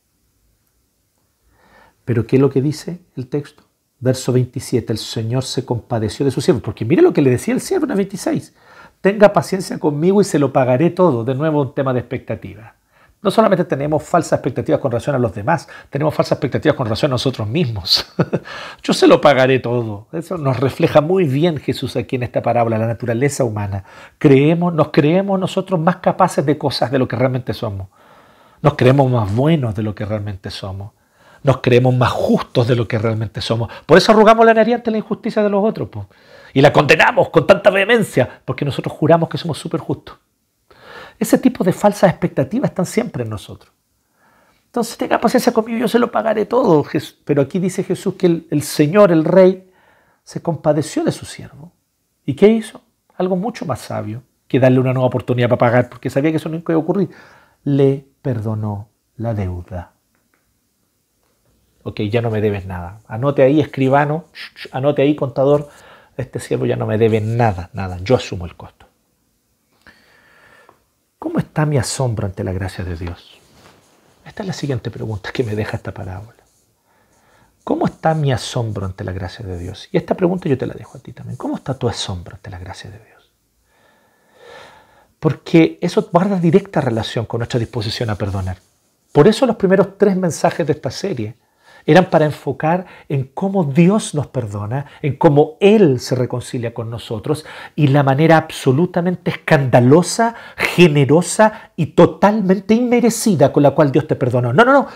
[2.04, 3.64] Pero ¿qué es lo que dice el texto?
[4.02, 7.54] Verso 27, el Señor se compadeció de su siervo, porque mire lo que le decía
[7.54, 8.52] el siervo en el 26,
[9.00, 12.74] tenga paciencia conmigo y se lo pagaré todo, de nuevo un tema de expectativa.
[13.22, 17.12] No solamente tenemos falsas expectativas con relación a los demás, tenemos falsas expectativas con relación
[17.12, 18.12] a nosotros mismos.
[18.82, 20.08] Yo se lo pagaré todo.
[20.10, 23.84] Eso nos refleja muy bien Jesús aquí en esta parábola, la naturaleza humana.
[24.18, 27.86] Creemos, nos creemos nosotros más capaces de cosas de lo que realmente somos.
[28.62, 30.90] Nos creemos más buenos de lo que realmente somos.
[31.42, 33.70] Nos creemos más justos de lo que realmente somos.
[33.84, 35.88] Por eso arrugamos la nariz ante la injusticia de los otros.
[36.54, 40.18] Y la condenamos con tanta vehemencia, porque nosotros juramos que somos súper justos.
[41.18, 43.72] Ese tipo de falsas expectativas están siempre en nosotros.
[44.66, 46.84] Entonces tenga paciencia conmigo, yo se lo pagaré todo.
[47.24, 49.70] Pero aquí dice Jesús que el, Señor, el Rey,
[50.24, 51.72] se compadeció de su siervo.
[52.24, 52.80] ¿Y qué hizo?
[53.16, 56.48] Algo mucho más sabio que darle una nueva oportunidad para pagar, porque sabía que eso
[56.48, 57.10] no iba a ocurrir.
[57.64, 59.91] Le perdonó la deuda.
[61.84, 63.00] Ok, ya no me debes nada.
[63.08, 64.26] Anote ahí, escribano,
[64.70, 65.68] anote ahí, contador,
[66.16, 67.98] este siervo ya no me debe nada, nada.
[68.02, 68.86] Yo asumo el costo.
[71.18, 73.38] ¿Cómo está mi asombro ante la gracia de Dios?
[74.24, 76.42] Esta es la siguiente pregunta que me deja esta parábola.
[77.64, 79.88] ¿Cómo está mi asombro ante la gracia de Dios?
[79.92, 81.36] Y esta pregunta yo te la dejo a ti también.
[81.36, 83.30] ¿Cómo está tu asombro ante la gracia de Dios?
[85.20, 88.58] Porque eso guarda directa relación con nuestra disposición a perdonar.
[89.12, 91.36] Por eso los primeros tres mensajes de esta serie
[91.86, 97.44] eran para enfocar en cómo Dios nos perdona, en cómo Él se reconcilia con nosotros
[97.76, 104.52] y la manera absolutamente escandalosa, generosa y totalmente inmerecida con la cual Dios te perdonó.
[104.52, 104.88] No, no, no.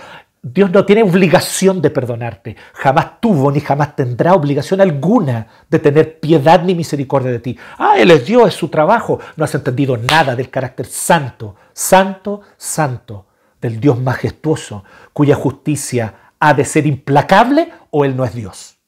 [0.49, 2.57] Dios no tiene obligación de perdonarte.
[2.75, 7.59] Jamás tuvo ni jamás tendrá obligación alguna de tener piedad ni misericordia de ti.
[7.79, 9.19] Ah, Él es Dios, es su trabajo.
[9.35, 13.27] No has entendido nada del carácter santo, santo, santo,
[13.61, 16.15] del Dios majestuoso, cuya justicia
[16.49, 18.79] ha de ser implacable o Él no es Dios.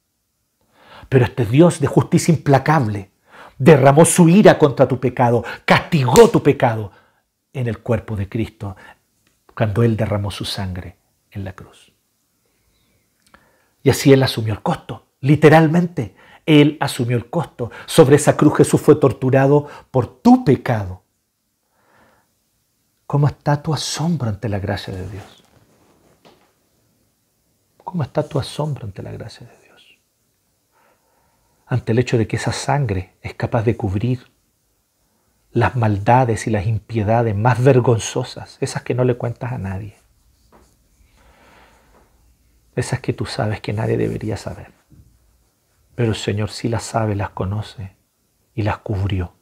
[1.09, 3.11] Pero este Dios de justicia implacable
[3.59, 6.93] derramó su ira contra tu pecado, castigó tu pecado
[7.53, 8.77] en el cuerpo de Cristo
[9.55, 10.97] cuando Él derramó su sangre
[11.31, 11.93] en la cruz.
[13.83, 16.15] Y así Él asumió el costo, literalmente.
[16.47, 17.71] Él asumió el costo.
[17.87, 21.03] Sobre esa cruz Jesús fue torturado por tu pecado.
[23.07, 25.38] ¿Cómo está tu asombro ante la gracia de Dios?
[27.89, 29.99] ¿Cómo está tu asombro ante la gracia de Dios?
[31.65, 34.31] Ante el hecho de que esa sangre es capaz de cubrir
[35.53, 39.97] las maldades y las impiedades más vergonzosas, esas que no le cuentas a nadie.
[42.77, 44.71] Esas que tú sabes que nadie debería saber.
[45.95, 47.97] Pero el Señor sí las sabe, las conoce
[48.55, 49.33] y las cubrió.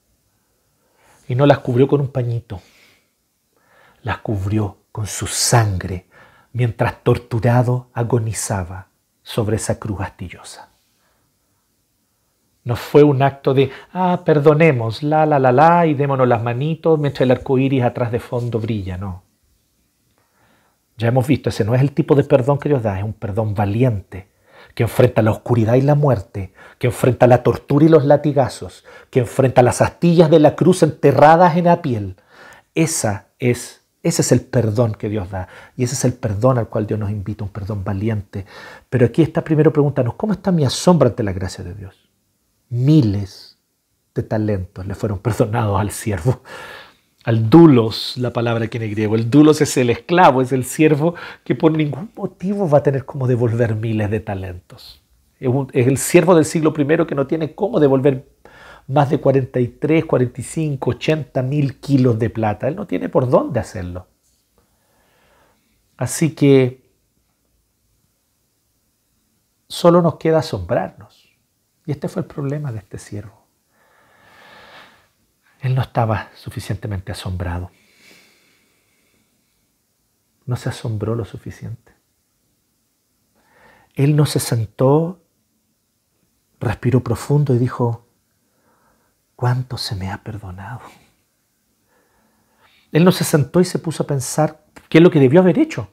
[1.27, 2.63] Y no las cubrió con un pañito,
[4.03, 6.07] las cubrió con su sangre
[6.57, 8.89] mientras torturado agonizaba
[9.23, 10.71] sobre esa cruz astillosa.
[12.65, 16.99] No fue un acto de, ah, perdonemos, la, la, la, la, y démonos las manitos
[16.99, 19.23] mientras el arco iris atrás de fondo brilla, no.
[20.97, 23.13] Ya hemos visto, ese no es el tipo de perdón que Dios da, es un
[23.13, 24.31] perdón valiente,
[24.75, 29.21] que enfrenta la oscuridad y la muerte, que enfrenta la tortura y los latigazos, que
[29.21, 32.17] enfrenta las astillas de la cruz enterradas en la piel.
[32.75, 36.69] Esa es ese es el perdón que Dios da y ese es el perdón al
[36.69, 38.47] cual Dios nos invita, un perdón valiente.
[38.89, 42.09] Pero aquí está primero preguntarnos, ¿cómo está mi asombro ante la gracia de Dios?
[42.69, 43.59] Miles
[44.15, 46.43] de talentos le fueron perdonados al siervo.
[47.25, 49.17] Al dulos, la palabra que en griego.
[49.17, 53.05] El dulos es el esclavo, es el siervo que por ningún motivo va a tener
[53.05, 55.03] cómo devolver miles de talentos.
[55.41, 58.29] Es, el siervo del siglo I que no tiene cómo devolver
[58.89, 62.69] más de 43, 45, 80 mil kilos de plata.
[62.69, 64.07] Él no tiene por dónde hacerlo.
[65.97, 66.89] Así que
[69.69, 71.29] solo nos queda asombrarnos.
[71.85, 73.47] Y este fue el problema de este siervo.
[75.61, 77.71] Él no estaba suficientemente asombrado.
[80.45, 81.93] No se asombró lo suficiente.
[83.95, 85.25] Él no se sentó,
[86.61, 88.06] respiró profundo y dijo,
[89.37, 90.81] ¿cuánto se me ha perdonado?
[92.91, 95.59] Él no se sentó y se puso a pensar qué es lo que debió haber
[95.59, 95.91] hecho.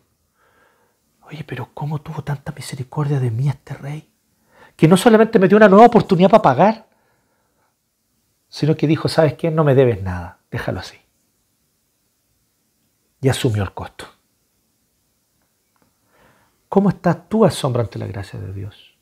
[1.24, 4.10] Oye, pero ¿cómo tuvo tanta misericordia de mí este rey?
[4.76, 6.88] Que no solamente me dio una nueva oportunidad para pagar,
[8.48, 9.52] sino que dijo, ¿sabes qué?
[9.52, 10.98] No me debes nada, déjalo así.
[13.20, 14.06] Y asumió el costo.
[16.70, 18.96] ¿Cómo estás tú asombro ante la gracia de Dios?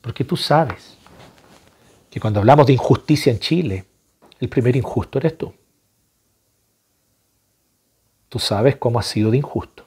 [0.00, 0.97] Porque tú sabes
[2.18, 3.84] que cuando hablamos de injusticia en Chile,
[4.40, 5.54] el primer injusto eres tú.
[8.28, 9.86] Tú sabes cómo ha sido de injusto.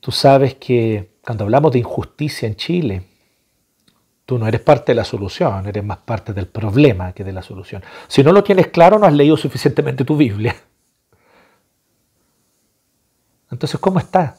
[0.00, 3.06] Tú sabes que cuando hablamos de injusticia en Chile,
[4.24, 7.42] Tú no eres parte de la solución, eres más parte del problema que de la
[7.42, 7.84] solución.
[8.08, 10.56] Si no lo tienes claro, no has leído suficientemente tu Biblia.
[13.48, 14.36] Entonces, ¿cómo está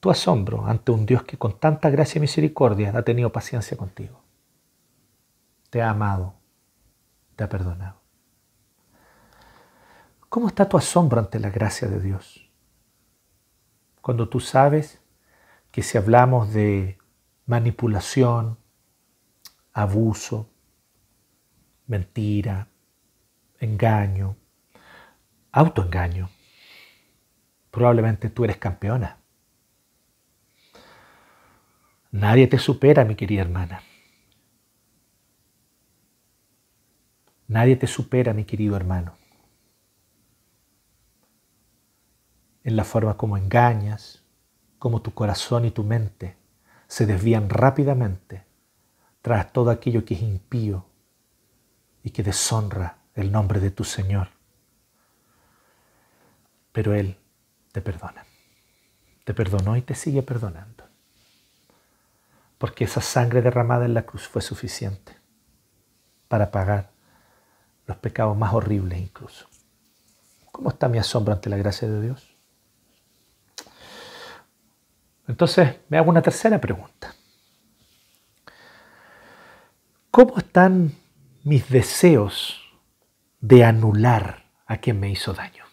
[0.00, 4.22] tu asombro ante un Dios que con tanta gracia y misericordia ha tenido paciencia contigo?
[5.70, 6.34] Te ha amado,
[7.36, 8.00] te ha perdonado.
[10.28, 12.50] ¿Cómo está tu asombro ante la gracia de Dios?
[14.00, 15.00] Cuando tú sabes
[15.70, 16.98] que si hablamos de
[17.46, 18.58] manipulación,
[19.72, 20.50] abuso,
[21.86, 22.68] mentira,
[23.58, 24.36] engaño,
[25.52, 26.30] autoengaño.
[27.70, 29.19] Probablemente tú eres campeona.
[32.12, 33.82] Nadie te supera, mi querida hermana.
[37.46, 39.16] Nadie te supera, mi querido hermano.
[42.62, 44.24] En la forma como engañas,
[44.78, 46.36] como tu corazón y tu mente
[46.86, 48.44] se desvían rápidamente
[49.22, 50.86] tras todo aquello que es impío
[52.02, 54.28] y que deshonra el nombre de tu Señor.
[56.72, 57.16] Pero Él
[57.72, 58.24] te perdona.
[59.24, 60.79] Te perdonó y te sigue perdonando.
[62.60, 65.16] Porque esa sangre derramada en la cruz fue suficiente
[66.28, 66.90] para pagar
[67.86, 69.48] los pecados más horribles incluso.
[70.52, 72.36] ¿Cómo está mi asombro ante la gracia de Dios?
[75.26, 77.14] Entonces me hago una tercera pregunta.
[80.10, 80.92] ¿Cómo están
[81.42, 82.60] mis deseos
[83.40, 85.64] de anular a quien me hizo daño?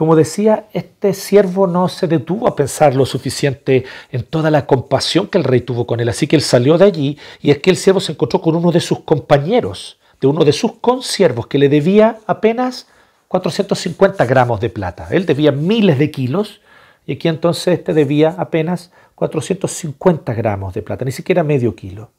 [0.00, 5.26] Como decía, este siervo no se detuvo a pensar lo suficiente en toda la compasión
[5.26, 7.68] que el rey tuvo con él, así que él salió de allí y es que
[7.68, 11.58] el siervo se encontró con uno de sus compañeros, de uno de sus consiervos, que
[11.58, 12.88] le debía apenas
[13.28, 15.06] 450 gramos de plata.
[15.10, 16.62] Él debía miles de kilos
[17.04, 22.12] y aquí entonces este debía apenas 450 gramos de plata, ni siquiera medio kilo.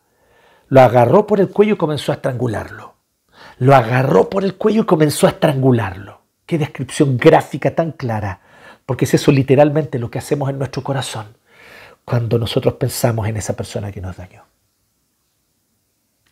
[0.68, 2.94] Lo agarró por el cuello y comenzó a estrangularlo.
[3.58, 6.21] Lo agarró por el cuello y comenzó a estrangularlo.
[6.52, 8.42] Qué descripción gráfica tan clara,
[8.86, 11.38] porque es eso literalmente lo que hacemos en nuestro corazón
[12.04, 14.44] cuando nosotros pensamos en esa persona que nos dañó.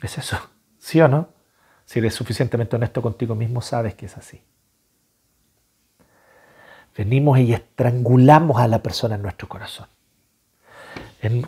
[0.01, 0.37] Es eso,
[0.77, 1.29] ¿sí o no?
[1.85, 4.41] Si eres suficientemente honesto contigo mismo, sabes que es así.
[6.97, 9.87] Venimos y estrangulamos a la persona en nuestro corazón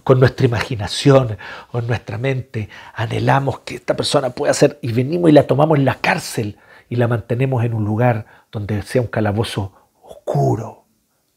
[0.04, 1.38] con nuestra imaginación
[1.74, 5.78] o en nuestra mente anhelamos que esta persona pueda ser y venimos y la tomamos
[5.78, 6.58] en la cárcel
[6.92, 10.88] y la mantenemos en un lugar donde sea un calabozo oscuro,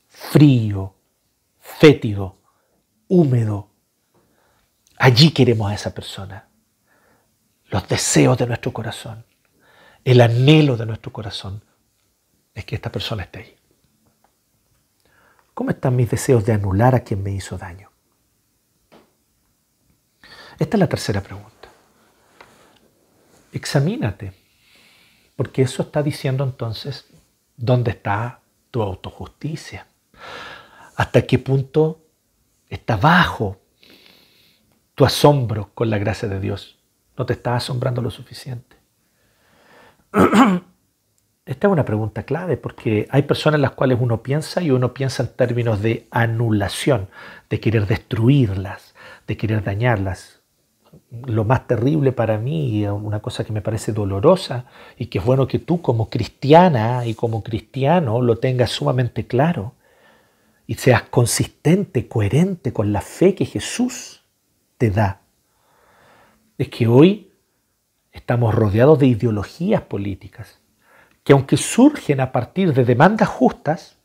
[0.08, 0.96] frío,
[1.60, 2.38] fétido,
[3.06, 3.70] húmedo.
[4.98, 6.48] Allí queremos a esa persona.
[7.66, 9.24] Los deseos de nuestro corazón,
[10.02, 11.62] el anhelo de nuestro corazón
[12.52, 13.56] es que esta persona esté ahí.
[15.54, 17.92] ¿Cómo están mis deseos de anular a quien me hizo daño?
[20.58, 21.68] Esta es la tercera pregunta.
[23.52, 24.43] Examínate,
[25.36, 27.06] porque eso está diciendo entonces
[27.56, 29.86] dónde está tu autojusticia,
[30.96, 32.00] hasta qué punto
[32.68, 33.60] está bajo
[34.94, 36.78] tu asombro con la gracia de Dios.
[37.16, 38.76] No te está asombrando lo suficiente.
[41.46, 44.94] Esta es una pregunta clave porque hay personas en las cuales uno piensa y uno
[44.94, 47.08] piensa en términos de anulación,
[47.50, 48.94] de querer destruirlas,
[49.26, 50.33] de querer dañarlas
[51.26, 54.66] lo más terrible para mí, una cosa que me parece dolorosa
[54.96, 59.74] y que es bueno que tú como cristiana y como cristiano lo tengas sumamente claro
[60.66, 64.24] y seas consistente, coherente con la fe que Jesús
[64.78, 65.20] te da.
[66.58, 67.32] Es que hoy
[68.12, 70.60] estamos rodeados de ideologías políticas
[71.24, 73.96] que aunque surgen a partir de demandas justas,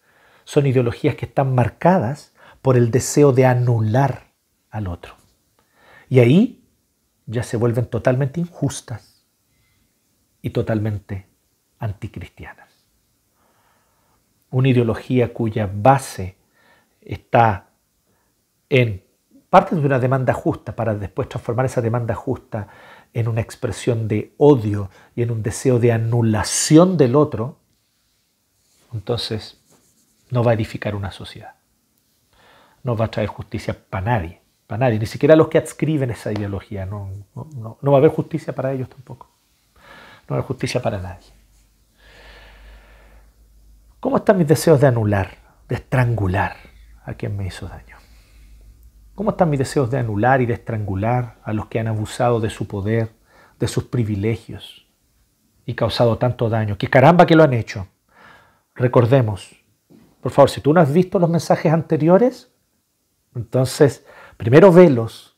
[0.45, 4.31] son ideologías que están marcadas por el deseo de anular
[4.71, 5.15] al otro.
[6.07, 6.59] Y ahí
[7.30, 9.23] ya se vuelven totalmente injustas
[10.41, 11.27] y totalmente
[11.77, 12.69] anticristianas.
[14.49, 16.38] Una ideología cuya base
[17.01, 17.69] está
[18.67, 19.03] en
[19.49, 22.67] parte de una demanda justa para después transformar esa demanda justa
[23.13, 27.59] en una expresión de odio y en un deseo de anulación del otro,
[28.91, 29.61] entonces
[30.32, 31.55] no va a edificar una sociedad.
[32.84, 36.32] No va a traer justicia para nadie, para nadie, ni siquiera los que adscriben esa
[36.32, 36.86] ideología.
[36.86, 39.28] No, no, va a haber justicia para ellos tampoco.
[39.74, 39.82] No
[40.30, 41.26] va a haber justicia para nadie.
[43.99, 45.32] ¿Cómo están mis deseos de anular,
[45.67, 46.55] de estrangular
[47.03, 47.97] a quien me hizo daño?
[49.15, 52.51] ¿Cómo están mis deseos de anular y de estrangular a los que han abusado de
[52.51, 53.09] su poder,
[53.57, 54.86] de sus privilegios
[55.65, 56.78] y causado tanto daño?
[56.78, 57.88] ¡Qué caramba que lo han hecho!
[58.76, 59.49] Recordemos,
[60.22, 62.51] por favor, si tú no has visto los mensajes anteriores,
[63.34, 64.05] entonces
[64.39, 65.37] primero velos,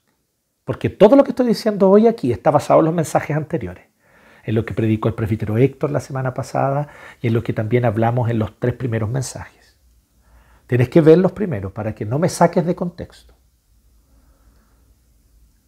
[0.64, 3.88] porque todo lo que estoy diciendo hoy aquí está basado en los mensajes anteriores,
[4.46, 6.88] en lo que predicó el presbítero Héctor la semana pasada
[7.22, 9.78] y en lo que también hablamos en los tres primeros mensajes.
[10.68, 13.36] Tienes que verlos primero para que no me saques de contexto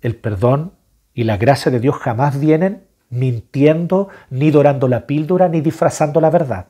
[0.04, 0.74] el perdón
[1.14, 6.30] y la gracia de Dios jamás vienen mintiendo, ni dorando la píldora, ni disfrazando la
[6.30, 6.70] verdad.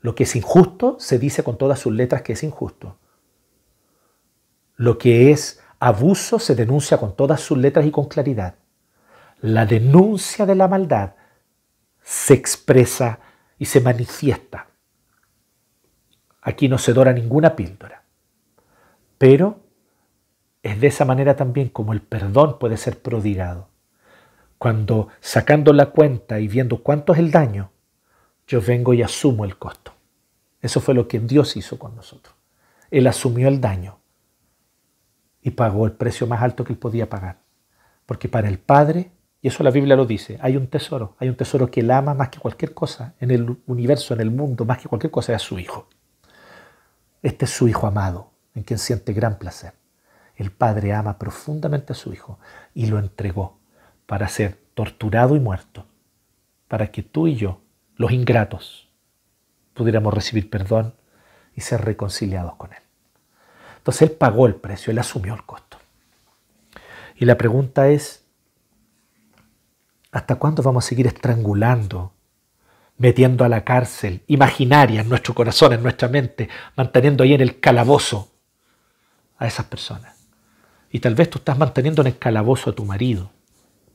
[0.00, 2.98] Lo que es injusto se dice con todas sus letras que es injusto.
[4.76, 8.54] Lo que es abuso se denuncia con todas sus letras y con claridad.
[9.42, 11.12] La denuncia de la maldad
[12.00, 13.18] se expresa
[13.58, 14.68] y se manifiesta.
[16.40, 18.02] Aquí no se dora ninguna píldora.
[19.18, 19.60] Pero
[20.62, 23.68] es de esa manera también como el perdón puede ser prodigado.
[24.56, 27.72] Cuando sacando la cuenta y viendo cuánto es el daño,
[28.46, 29.92] yo vengo y asumo el costo.
[30.62, 32.34] Eso fue lo que Dios hizo con nosotros.
[32.90, 33.98] Él asumió el daño
[35.44, 37.36] y pagó el precio más alto que él podía pagar.
[38.06, 41.36] Porque para el Padre, y eso la Biblia lo dice, hay un tesoro, hay un
[41.36, 44.78] tesoro que él ama más que cualquier cosa en el universo, en el mundo, más
[44.78, 45.86] que cualquier cosa, es su Hijo.
[47.22, 49.74] Este es su Hijo amado, en quien siente gran placer.
[50.34, 52.38] El Padre ama profundamente a su Hijo
[52.72, 53.58] y lo entregó
[54.06, 55.84] para ser torturado y muerto,
[56.68, 57.60] para que tú y yo,
[57.96, 58.88] los ingratos,
[59.74, 60.94] pudiéramos recibir perdón
[61.54, 62.83] y ser reconciliados con Él.
[63.84, 65.76] Entonces Él pagó el precio, Él asumió el costo.
[67.16, 68.24] Y la pregunta es,
[70.10, 72.14] ¿hasta cuándo vamos a seguir estrangulando,
[72.96, 77.60] metiendo a la cárcel imaginaria en nuestro corazón, en nuestra mente, manteniendo ahí en el
[77.60, 78.32] calabozo
[79.36, 80.16] a esas personas?
[80.90, 83.32] Y tal vez tú estás manteniendo en el calabozo a tu marido.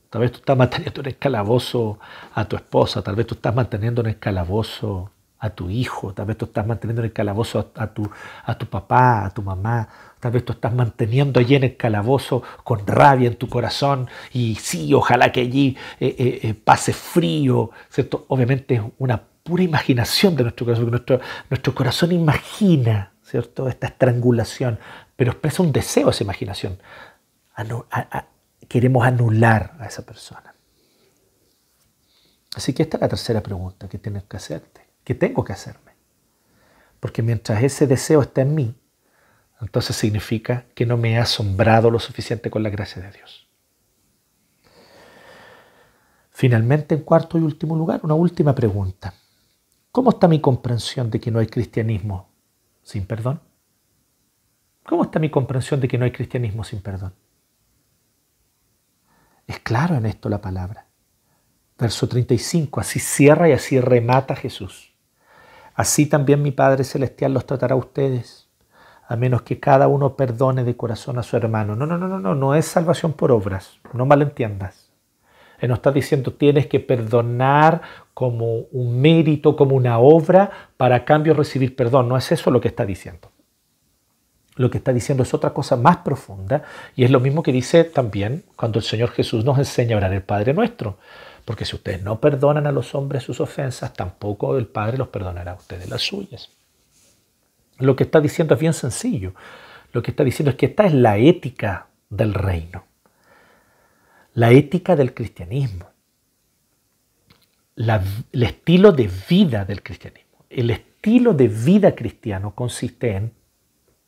[0.08, 1.98] Tal vez tú estás manteniendo en el calabozo
[2.32, 3.02] a tu esposa.
[3.02, 5.10] Tal vez tú estás manteniendo en el calabozo
[5.40, 6.14] a tu hijo.
[6.14, 8.08] Tal vez tú estás manteniendo en el calabozo a, tu,
[8.44, 9.88] a tu papá, a tu mamá.
[10.20, 14.08] Tal vez tú estás manteniendo allí en el calabozo con rabia en tu corazón.
[14.32, 17.70] Y sí, ojalá que allí eh, eh, eh, pase frío.
[17.88, 18.26] ¿cierto?
[18.28, 20.90] Obviamente es una pura imaginación de nuestro corazón.
[20.90, 23.68] Nuestro, nuestro corazón imagina ¿cierto?
[23.68, 24.78] esta estrangulación
[25.20, 26.78] pero expresa un deseo esa imaginación.
[28.66, 30.54] queremos anular a esa persona.
[32.56, 35.92] Así que esta es la tercera pregunta que tienes que hacerte, que tengo que hacerme.
[37.00, 38.74] Porque mientras ese deseo está en mí,
[39.60, 43.48] entonces significa que no me he asombrado lo suficiente con la gracia de Dios.
[46.30, 49.12] Finalmente, en cuarto y último lugar, una última pregunta.
[49.92, 52.30] ¿Cómo está mi comprensión de que no hay cristianismo
[52.82, 53.40] sin perdón?
[54.84, 57.12] ¿Cómo está mi comprensión de que no hay cristianismo sin perdón?
[59.46, 60.86] Es claro en esto la palabra.
[61.78, 64.89] Verso 35, así cierra y así remata Jesús.
[65.80, 68.50] Así también mi Padre Celestial los tratará a ustedes,
[69.08, 71.74] a menos que cada uno perdone de corazón a su hermano.
[71.74, 74.90] No, no, no, no, no, no es salvación por obras, no malentiendas.
[75.58, 77.80] Él no está diciendo tienes que perdonar
[78.12, 82.10] como un mérito, como una obra, para cambio recibir perdón.
[82.10, 83.30] No es eso lo que está diciendo
[84.56, 86.64] lo que está diciendo es otra cosa más profunda
[86.94, 90.12] y es lo mismo que dice también cuando el Señor Jesús nos enseña a orar
[90.12, 90.98] el Padre nuestro.
[91.50, 95.50] Porque si ustedes no perdonan a los hombres sus ofensas, tampoco el Padre los perdonará
[95.50, 96.48] a ustedes las suyas.
[97.78, 99.34] Lo que está diciendo es bien sencillo.
[99.92, 102.84] Lo que está diciendo es que esta es la ética del reino.
[104.34, 105.90] La ética del cristianismo.
[107.74, 110.44] el estilo de vida del cristianismo.
[110.48, 113.34] El estilo de vida cristiano consiste en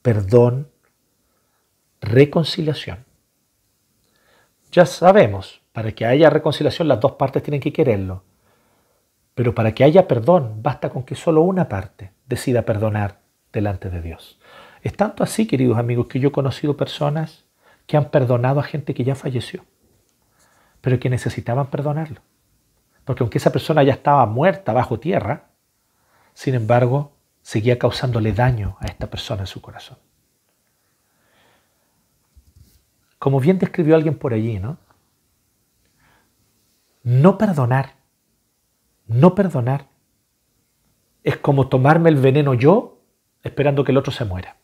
[0.00, 0.70] perdón,
[2.00, 3.04] reconciliación.
[4.70, 8.24] Ya sabemos, para que haya reconciliación las dos partes tienen que quererlo.
[9.34, 13.20] Pero para que haya perdón, basta con que solo una parte decida perdonar
[13.52, 14.38] delante de Dios.
[14.82, 17.46] Es tanto así, queridos amigos, que yo he conocido personas
[17.86, 19.64] que han perdonado a gente que ya falleció.
[20.82, 22.20] pero que necesitaban perdonarlo.
[23.04, 25.48] Porque aunque esa persona ya estaba muerta bajo tierra,
[26.34, 29.96] sin embargo, seguía causándole daño a esta persona en su corazón.
[33.18, 34.76] Como bien describió alguien por allí, ¿no?
[37.02, 37.96] No perdonar,
[39.06, 39.88] no perdonar,
[41.24, 43.00] es como tomarme el veneno yo
[43.42, 44.56] esperando que el otro se muera.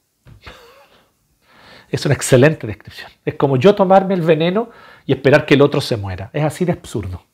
[1.89, 3.11] Es una excelente descripción.
[3.25, 4.71] Es como yo tomarme el veneno
[5.07, 6.31] y esperar que el otro se muera.
[6.33, 7.25] Es así de absurdo.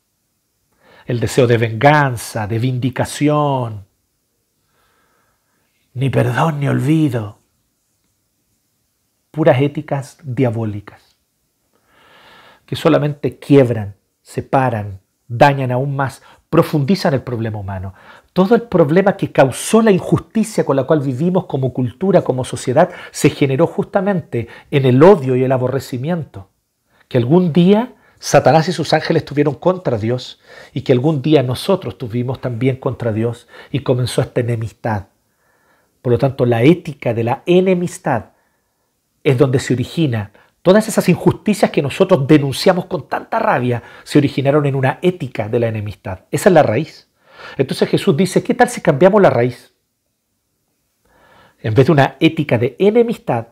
[1.07, 3.87] El deseo de venganza, de vindicación,
[5.95, 7.39] ni perdón ni olvido.
[9.31, 11.17] Puras éticas diabólicas
[12.67, 17.95] que solamente quiebran, separan, dañan aún más, profundizan el problema humano.
[18.33, 22.91] Todo el problema que causó la injusticia con la cual vivimos como cultura, como sociedad,
[23.12, 26.49] se generó justamente en el odio y el aborrecimiento.
[27.07, 30.41] Que algún día Satanás y sus ángeles tuvieron contra Dios
[30.72, 35.09] y que algún día nosotros tuvimos también contra Dios y comenzó esta enemistad.
[36.01, 38.31] Por lo tanto, la ética de la enemistad
[39.22, 40.33] es donde se origina
[40.65, 45.61] Todas esas injusticias que nosotros denunciamos con tanta rabia se originaron en una ética de
[45.61, 46.21] la enemistad.
[46.31, 47.11] Esa es la raíz.
[47.59, 49.75] Entonces Jesús dice, ¿qué tal si cambiamos la raíz?
[51.61, 53.49] En vez de una ética de enemistad,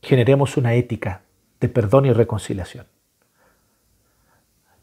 [0.00, 1.22] generemos una ética
[1.58, 2.86] de perdón y reconciliación.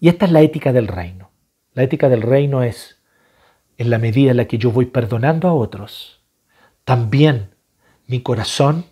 [0.02, 1.32] Y esta es la ética del reino.
[1.74, 3.02] La ética del reino es,
[3.78, 6.22] en la medida en la que yo voy perdonando a otros,
[6.84, 7.56] también
[8.08, 8.91] mi corazón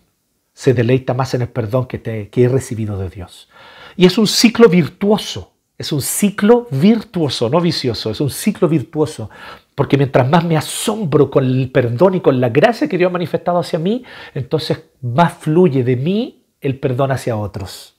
[0.60, 3.48] se deleita más en el perdón que, te, he recibido de Dios.
[3.96, 9.30] Y es un ciclo virtuoso, es un ciclo virtuoso, no vicioso, es un ciclo virtuoso.
[9.74, 13.12] Porque mientras más me asombro con el perdón y con la gracia que Dios ha
[13.12, 14.04] manifestado hacia mí,
[14.34, 17.96] entonces más fluye de mí el perdón hacia otros.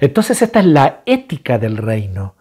[0.00, 2.34] Entonces esta es la ética del reino.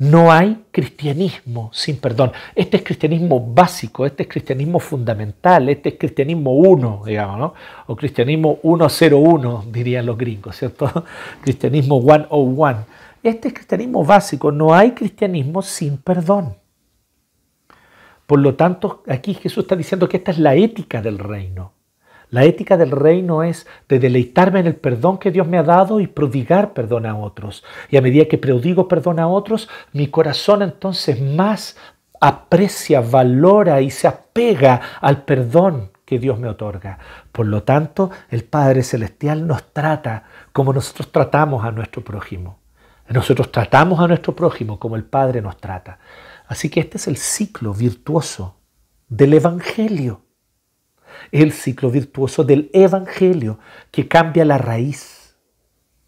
[0.00, 2.32] No hay cristianismo sin perdón.
[2.54, 7.54] Este es cristianismo básico, este es cristianismo fundamental, este es cristianismo uno, digamos, ¿no?
[7.86, 11.04] O cristianismo 101, dirían los gringos, ¿cierto?
[11.42, 12.86] Cristianismo 101.
[13.22, 16.56] Este es cristianismo básico, no hay cristianismo sin perdón.
[18.26, 21.74] Por lo tanto, aquí Jesús está diciendo que esta es la ética del reino.
[22.30, 25.98] La ética del reino es de deleitarme en el perdón que Dios me ha dado
[25.98, 27.64] y prodigar perdón a otros.
[27.90, 31.76] Y a medida que prodigo perdón a otros, mi corazón entonces más
[32.20, 36.98] aprecia, valora y se apega al perdón que Dios me otorga.
[37.32, 42.58] Por lo tanto, el Padre Celestial nos trata como nosotros tratamos a nuestro prójimo.
[43.08, 45.98] Nosotros tratamos a nuestro prójimo como el Padre nos trata.
[46.46, 48.56] Así que este es el ciclo virtuoso
[49.08, 50.22] del Evangelio
[51.32, 53.58] el ciclo virtuoso del Evangelio
[53.90, 55.36] que cambia la raíz,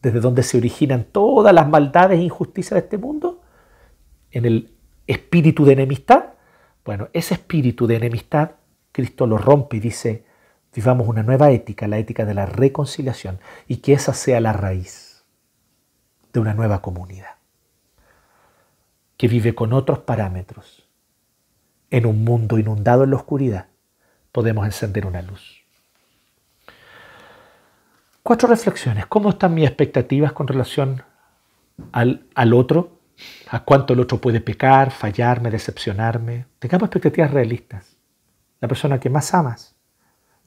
[0.03, 3.41] desde donde se originan todas las maldades e injusticias de este mundo,
[4.31, 4.75] en el
[5.07, 6.31] espíritu de enemistad.
[6.85, 8.53] Bueno, ese espíritu de enemistad,
[8.91, 10.25] Cristo lo rompe y dice,
[10.75, 13.39] vivamos una nueva ética, la ética de la reconciliación,
[13.69, 15.25] y que esa sea la raíz
[16.33, 17.37] de una nueva comunidad,
[19.17, 20.89] que vive con otros parámetros,
[21.91, 23.67] en un mundo inundado en la oscuridad,
[24.33, 25.63] podemos encender una luz.
[28.23, 29.07] Cuatro reflexiones.
[29.07, 31.03] ¿Cómo están mis expectativas con relación
[31.93, 33.01] al, al otro?
[33.51, 36.47] ¿A cuánto el otro puede pecar, fallarme, decepcionarme?
[36.59, 37.97] Tengamos expectativas realistas.
[38.61, 39.75] La persona que más amas,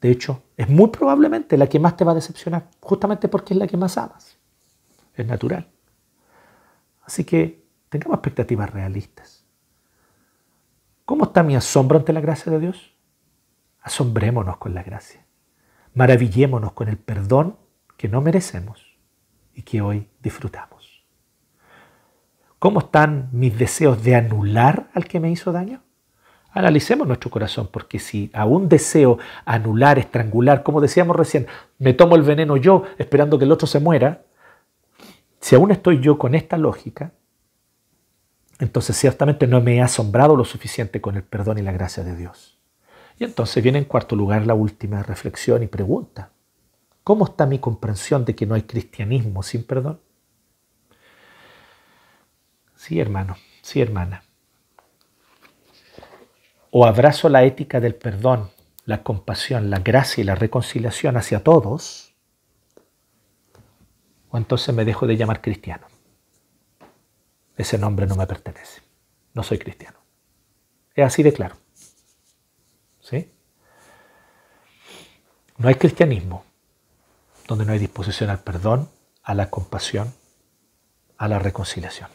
[0.01, 3.59] de hecho, es muy probablemente la que más te va a decepcionar, justamente porque es
[3.59, 4.37] la que más amas.
[5.13, 5.69] Es natural.
[7.03, 9.45] Así que tengamos expectativas realistas.
[11.05, 12.94] ¿Cómo está mi asombro ante la gracia de Dios?
[13.85, 15.23] Asombrémonos con la gracia.
[15.93, 17.55] Maravillémonos con el perdón
[17.97, 18.97] que no merecemos
[19.53, 21.05] y que hoy disfrutamos.
[22.57, 25.83] ¿Cómo están mis deseos de anular al que me hizo daño?
[26.49, 31.45] Analicemos nuestro corazón, porque si aún deseo anular, estrangular, como decíamos recién,
[31.77, 34.23] me tomo el veneno yo esperando que el otro se muera,
[35.39, 37.11] si aún estoy yo con esta lógica,
[38.57, 42.15] entonces ciertamente no me he asombrado lo suficiente con el perdón y la gracia de
[42.15, 42.54] Dios.
[43.17, 46.31] Y entonces viene en cuarto lugar la última reflexión y pregunta.
[47.03, 50.01] ¿Cómo está mi comprensión de que no hay cristianismo sin perdón?
[52.75, 54.23] Sí, hermano, sí, hermana.
[56.71, 58.49] O abrazo la ética del perdón,
[58.85, 62.13] la compasión, la gracia y la reconciliación hacia todos,
[64.29, 65.87] o entonces me dejo de llamar cristiano.
[67.55, 68.81] Ese nombre no me pertenece.
[69.33, 69.97] No soy cristiano.
[70.93, 71.55] Es así de claro.
[75.57, 76.43] No hay cristianismo
[77.47, 78.89] donde no hay disposición al perdón,
[79.23, 80.13] a la compasión,
[81.17, 82.09] a la reconciliación.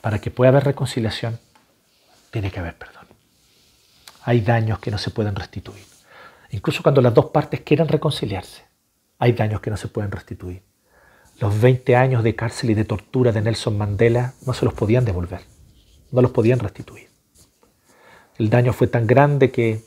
[0.00, 1.38] Para que pueda haber reconciliación,
[2.30, 3.06] tiene que haber perdón.
[4.22, 5.84] Hay daños que no se pueden restituir.
[6.50, 8.64] Incluso cuando las dos partes quieran reconciliarse,
[9.18, 10.62] hay daños que no se pueden restituir.
[11.38, 15.04] Los 20 años de cárcel y de tortura de Nelson Mandela no se los podían
[15.04, 15.42] devolver,
[16.10, 17.11] no los podían restituir.
[18.38, 19.80] El daño fue tan grande que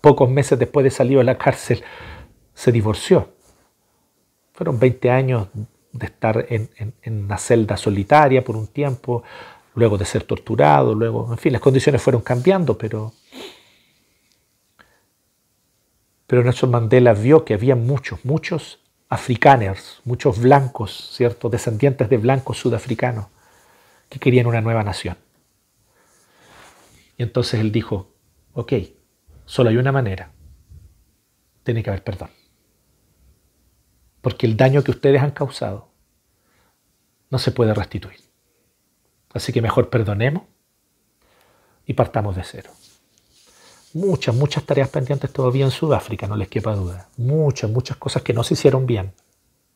[0.00, 1.82] pocos meses después de salir de la cárcel
[2.54, 3.32] se divorció.
[4.52, 5.48] Fueron 20 años
[5.92, 6.70] de estar en,
[7.06, 9.22] una celda solitaria por un tiempo,
[9.74, 13.12] luego de ser torturado, luego, en fin, las condiciones fueron cambiando, pero,
[16.26, 21.48] pero Nelson Mandela vio que había muchos, muchos africaners, muchos blancos, ¿cierto?
[21.48, 23.26] Descendientes de blancos sudafricanos
[24.08, 25.16] que querían una nueva nación.
[27.16, 28.12] Y entonces él dijo,
[28.52, 28.72] ok,
[29.44, 30.32] solo hay una manera,
[31.62, 32.30] tiene que haber perdón.
[34.20, 35.88] Porque el daño que ustedes han causado
[37.30, 38.18] no se puede restituir.
[39.32, 40.44] Así que mejor perdonemos
[41.86, 42.70] y partamos de cero.
[43.94, 47.08] Muchas, muchas tareas pendientes todavía en Sudáfrica, no les quepa duda.
[47.16, 49.12] Muchas, muchas cosas que no se hicieron bien.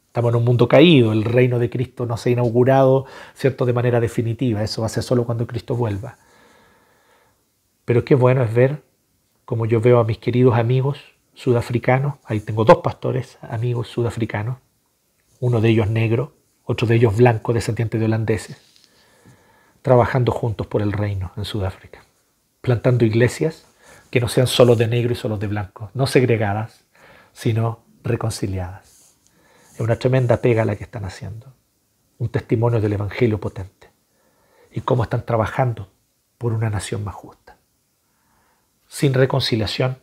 [0.08, 3.72] Estamos en un mundo caído, el reino de Cristo no se ha inaugurado, ¿cierto?, de
[3.72, 4.62] manera definitiva.
[4.62, 6.18] Eso va a ser solo cuando Cristo vuelva.
[7.90, 8.84] Pero qué bueno es ver,
[9.44, 11.00] como yo veo a mis queridos amigos
[11.34, 14.58] sudafricanos, ahí tengo dos pastores, amigos sudafricanos,
[15.40, 18.58] uno de ellos negro, otro de ellos blanco, descendiente de holandeses,
[19.82, 22.04] trabajando juntos por el reino en Sudáfrica,
[22.60, 23.66] plantando iglesias
[24.12, 26.84] que no sean solo de negro y solo de blanco, no segregadas,
[27.32, 29.16] sino reconciliadas.
[29.74, 31.52] Es una tremenda pega la que están haciendo,
[32.18, 33.88] un testimonio del Evangelio potente
[34.70, 35.90] y cómo están trabajando
[36.38, 37.39] por una nación más justa.
[38.90, 39.98] Sin reconciliación,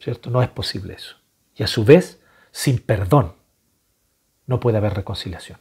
[0.00, 0.30] ¿cierto?
[0.30, 1.16] No es posible eso.
[1.54, 3.34] Y a su vez, sin perdón,
[4.46, 5.58] no puede haber reconciliación.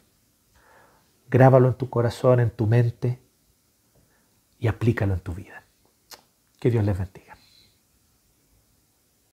[1.29, 3.19] Grábalo en tu corazón, en tu mente
[4.59, 5.65] y aplícalo en tu vida.
[6.57, 7.30] Que Dios les bendiga.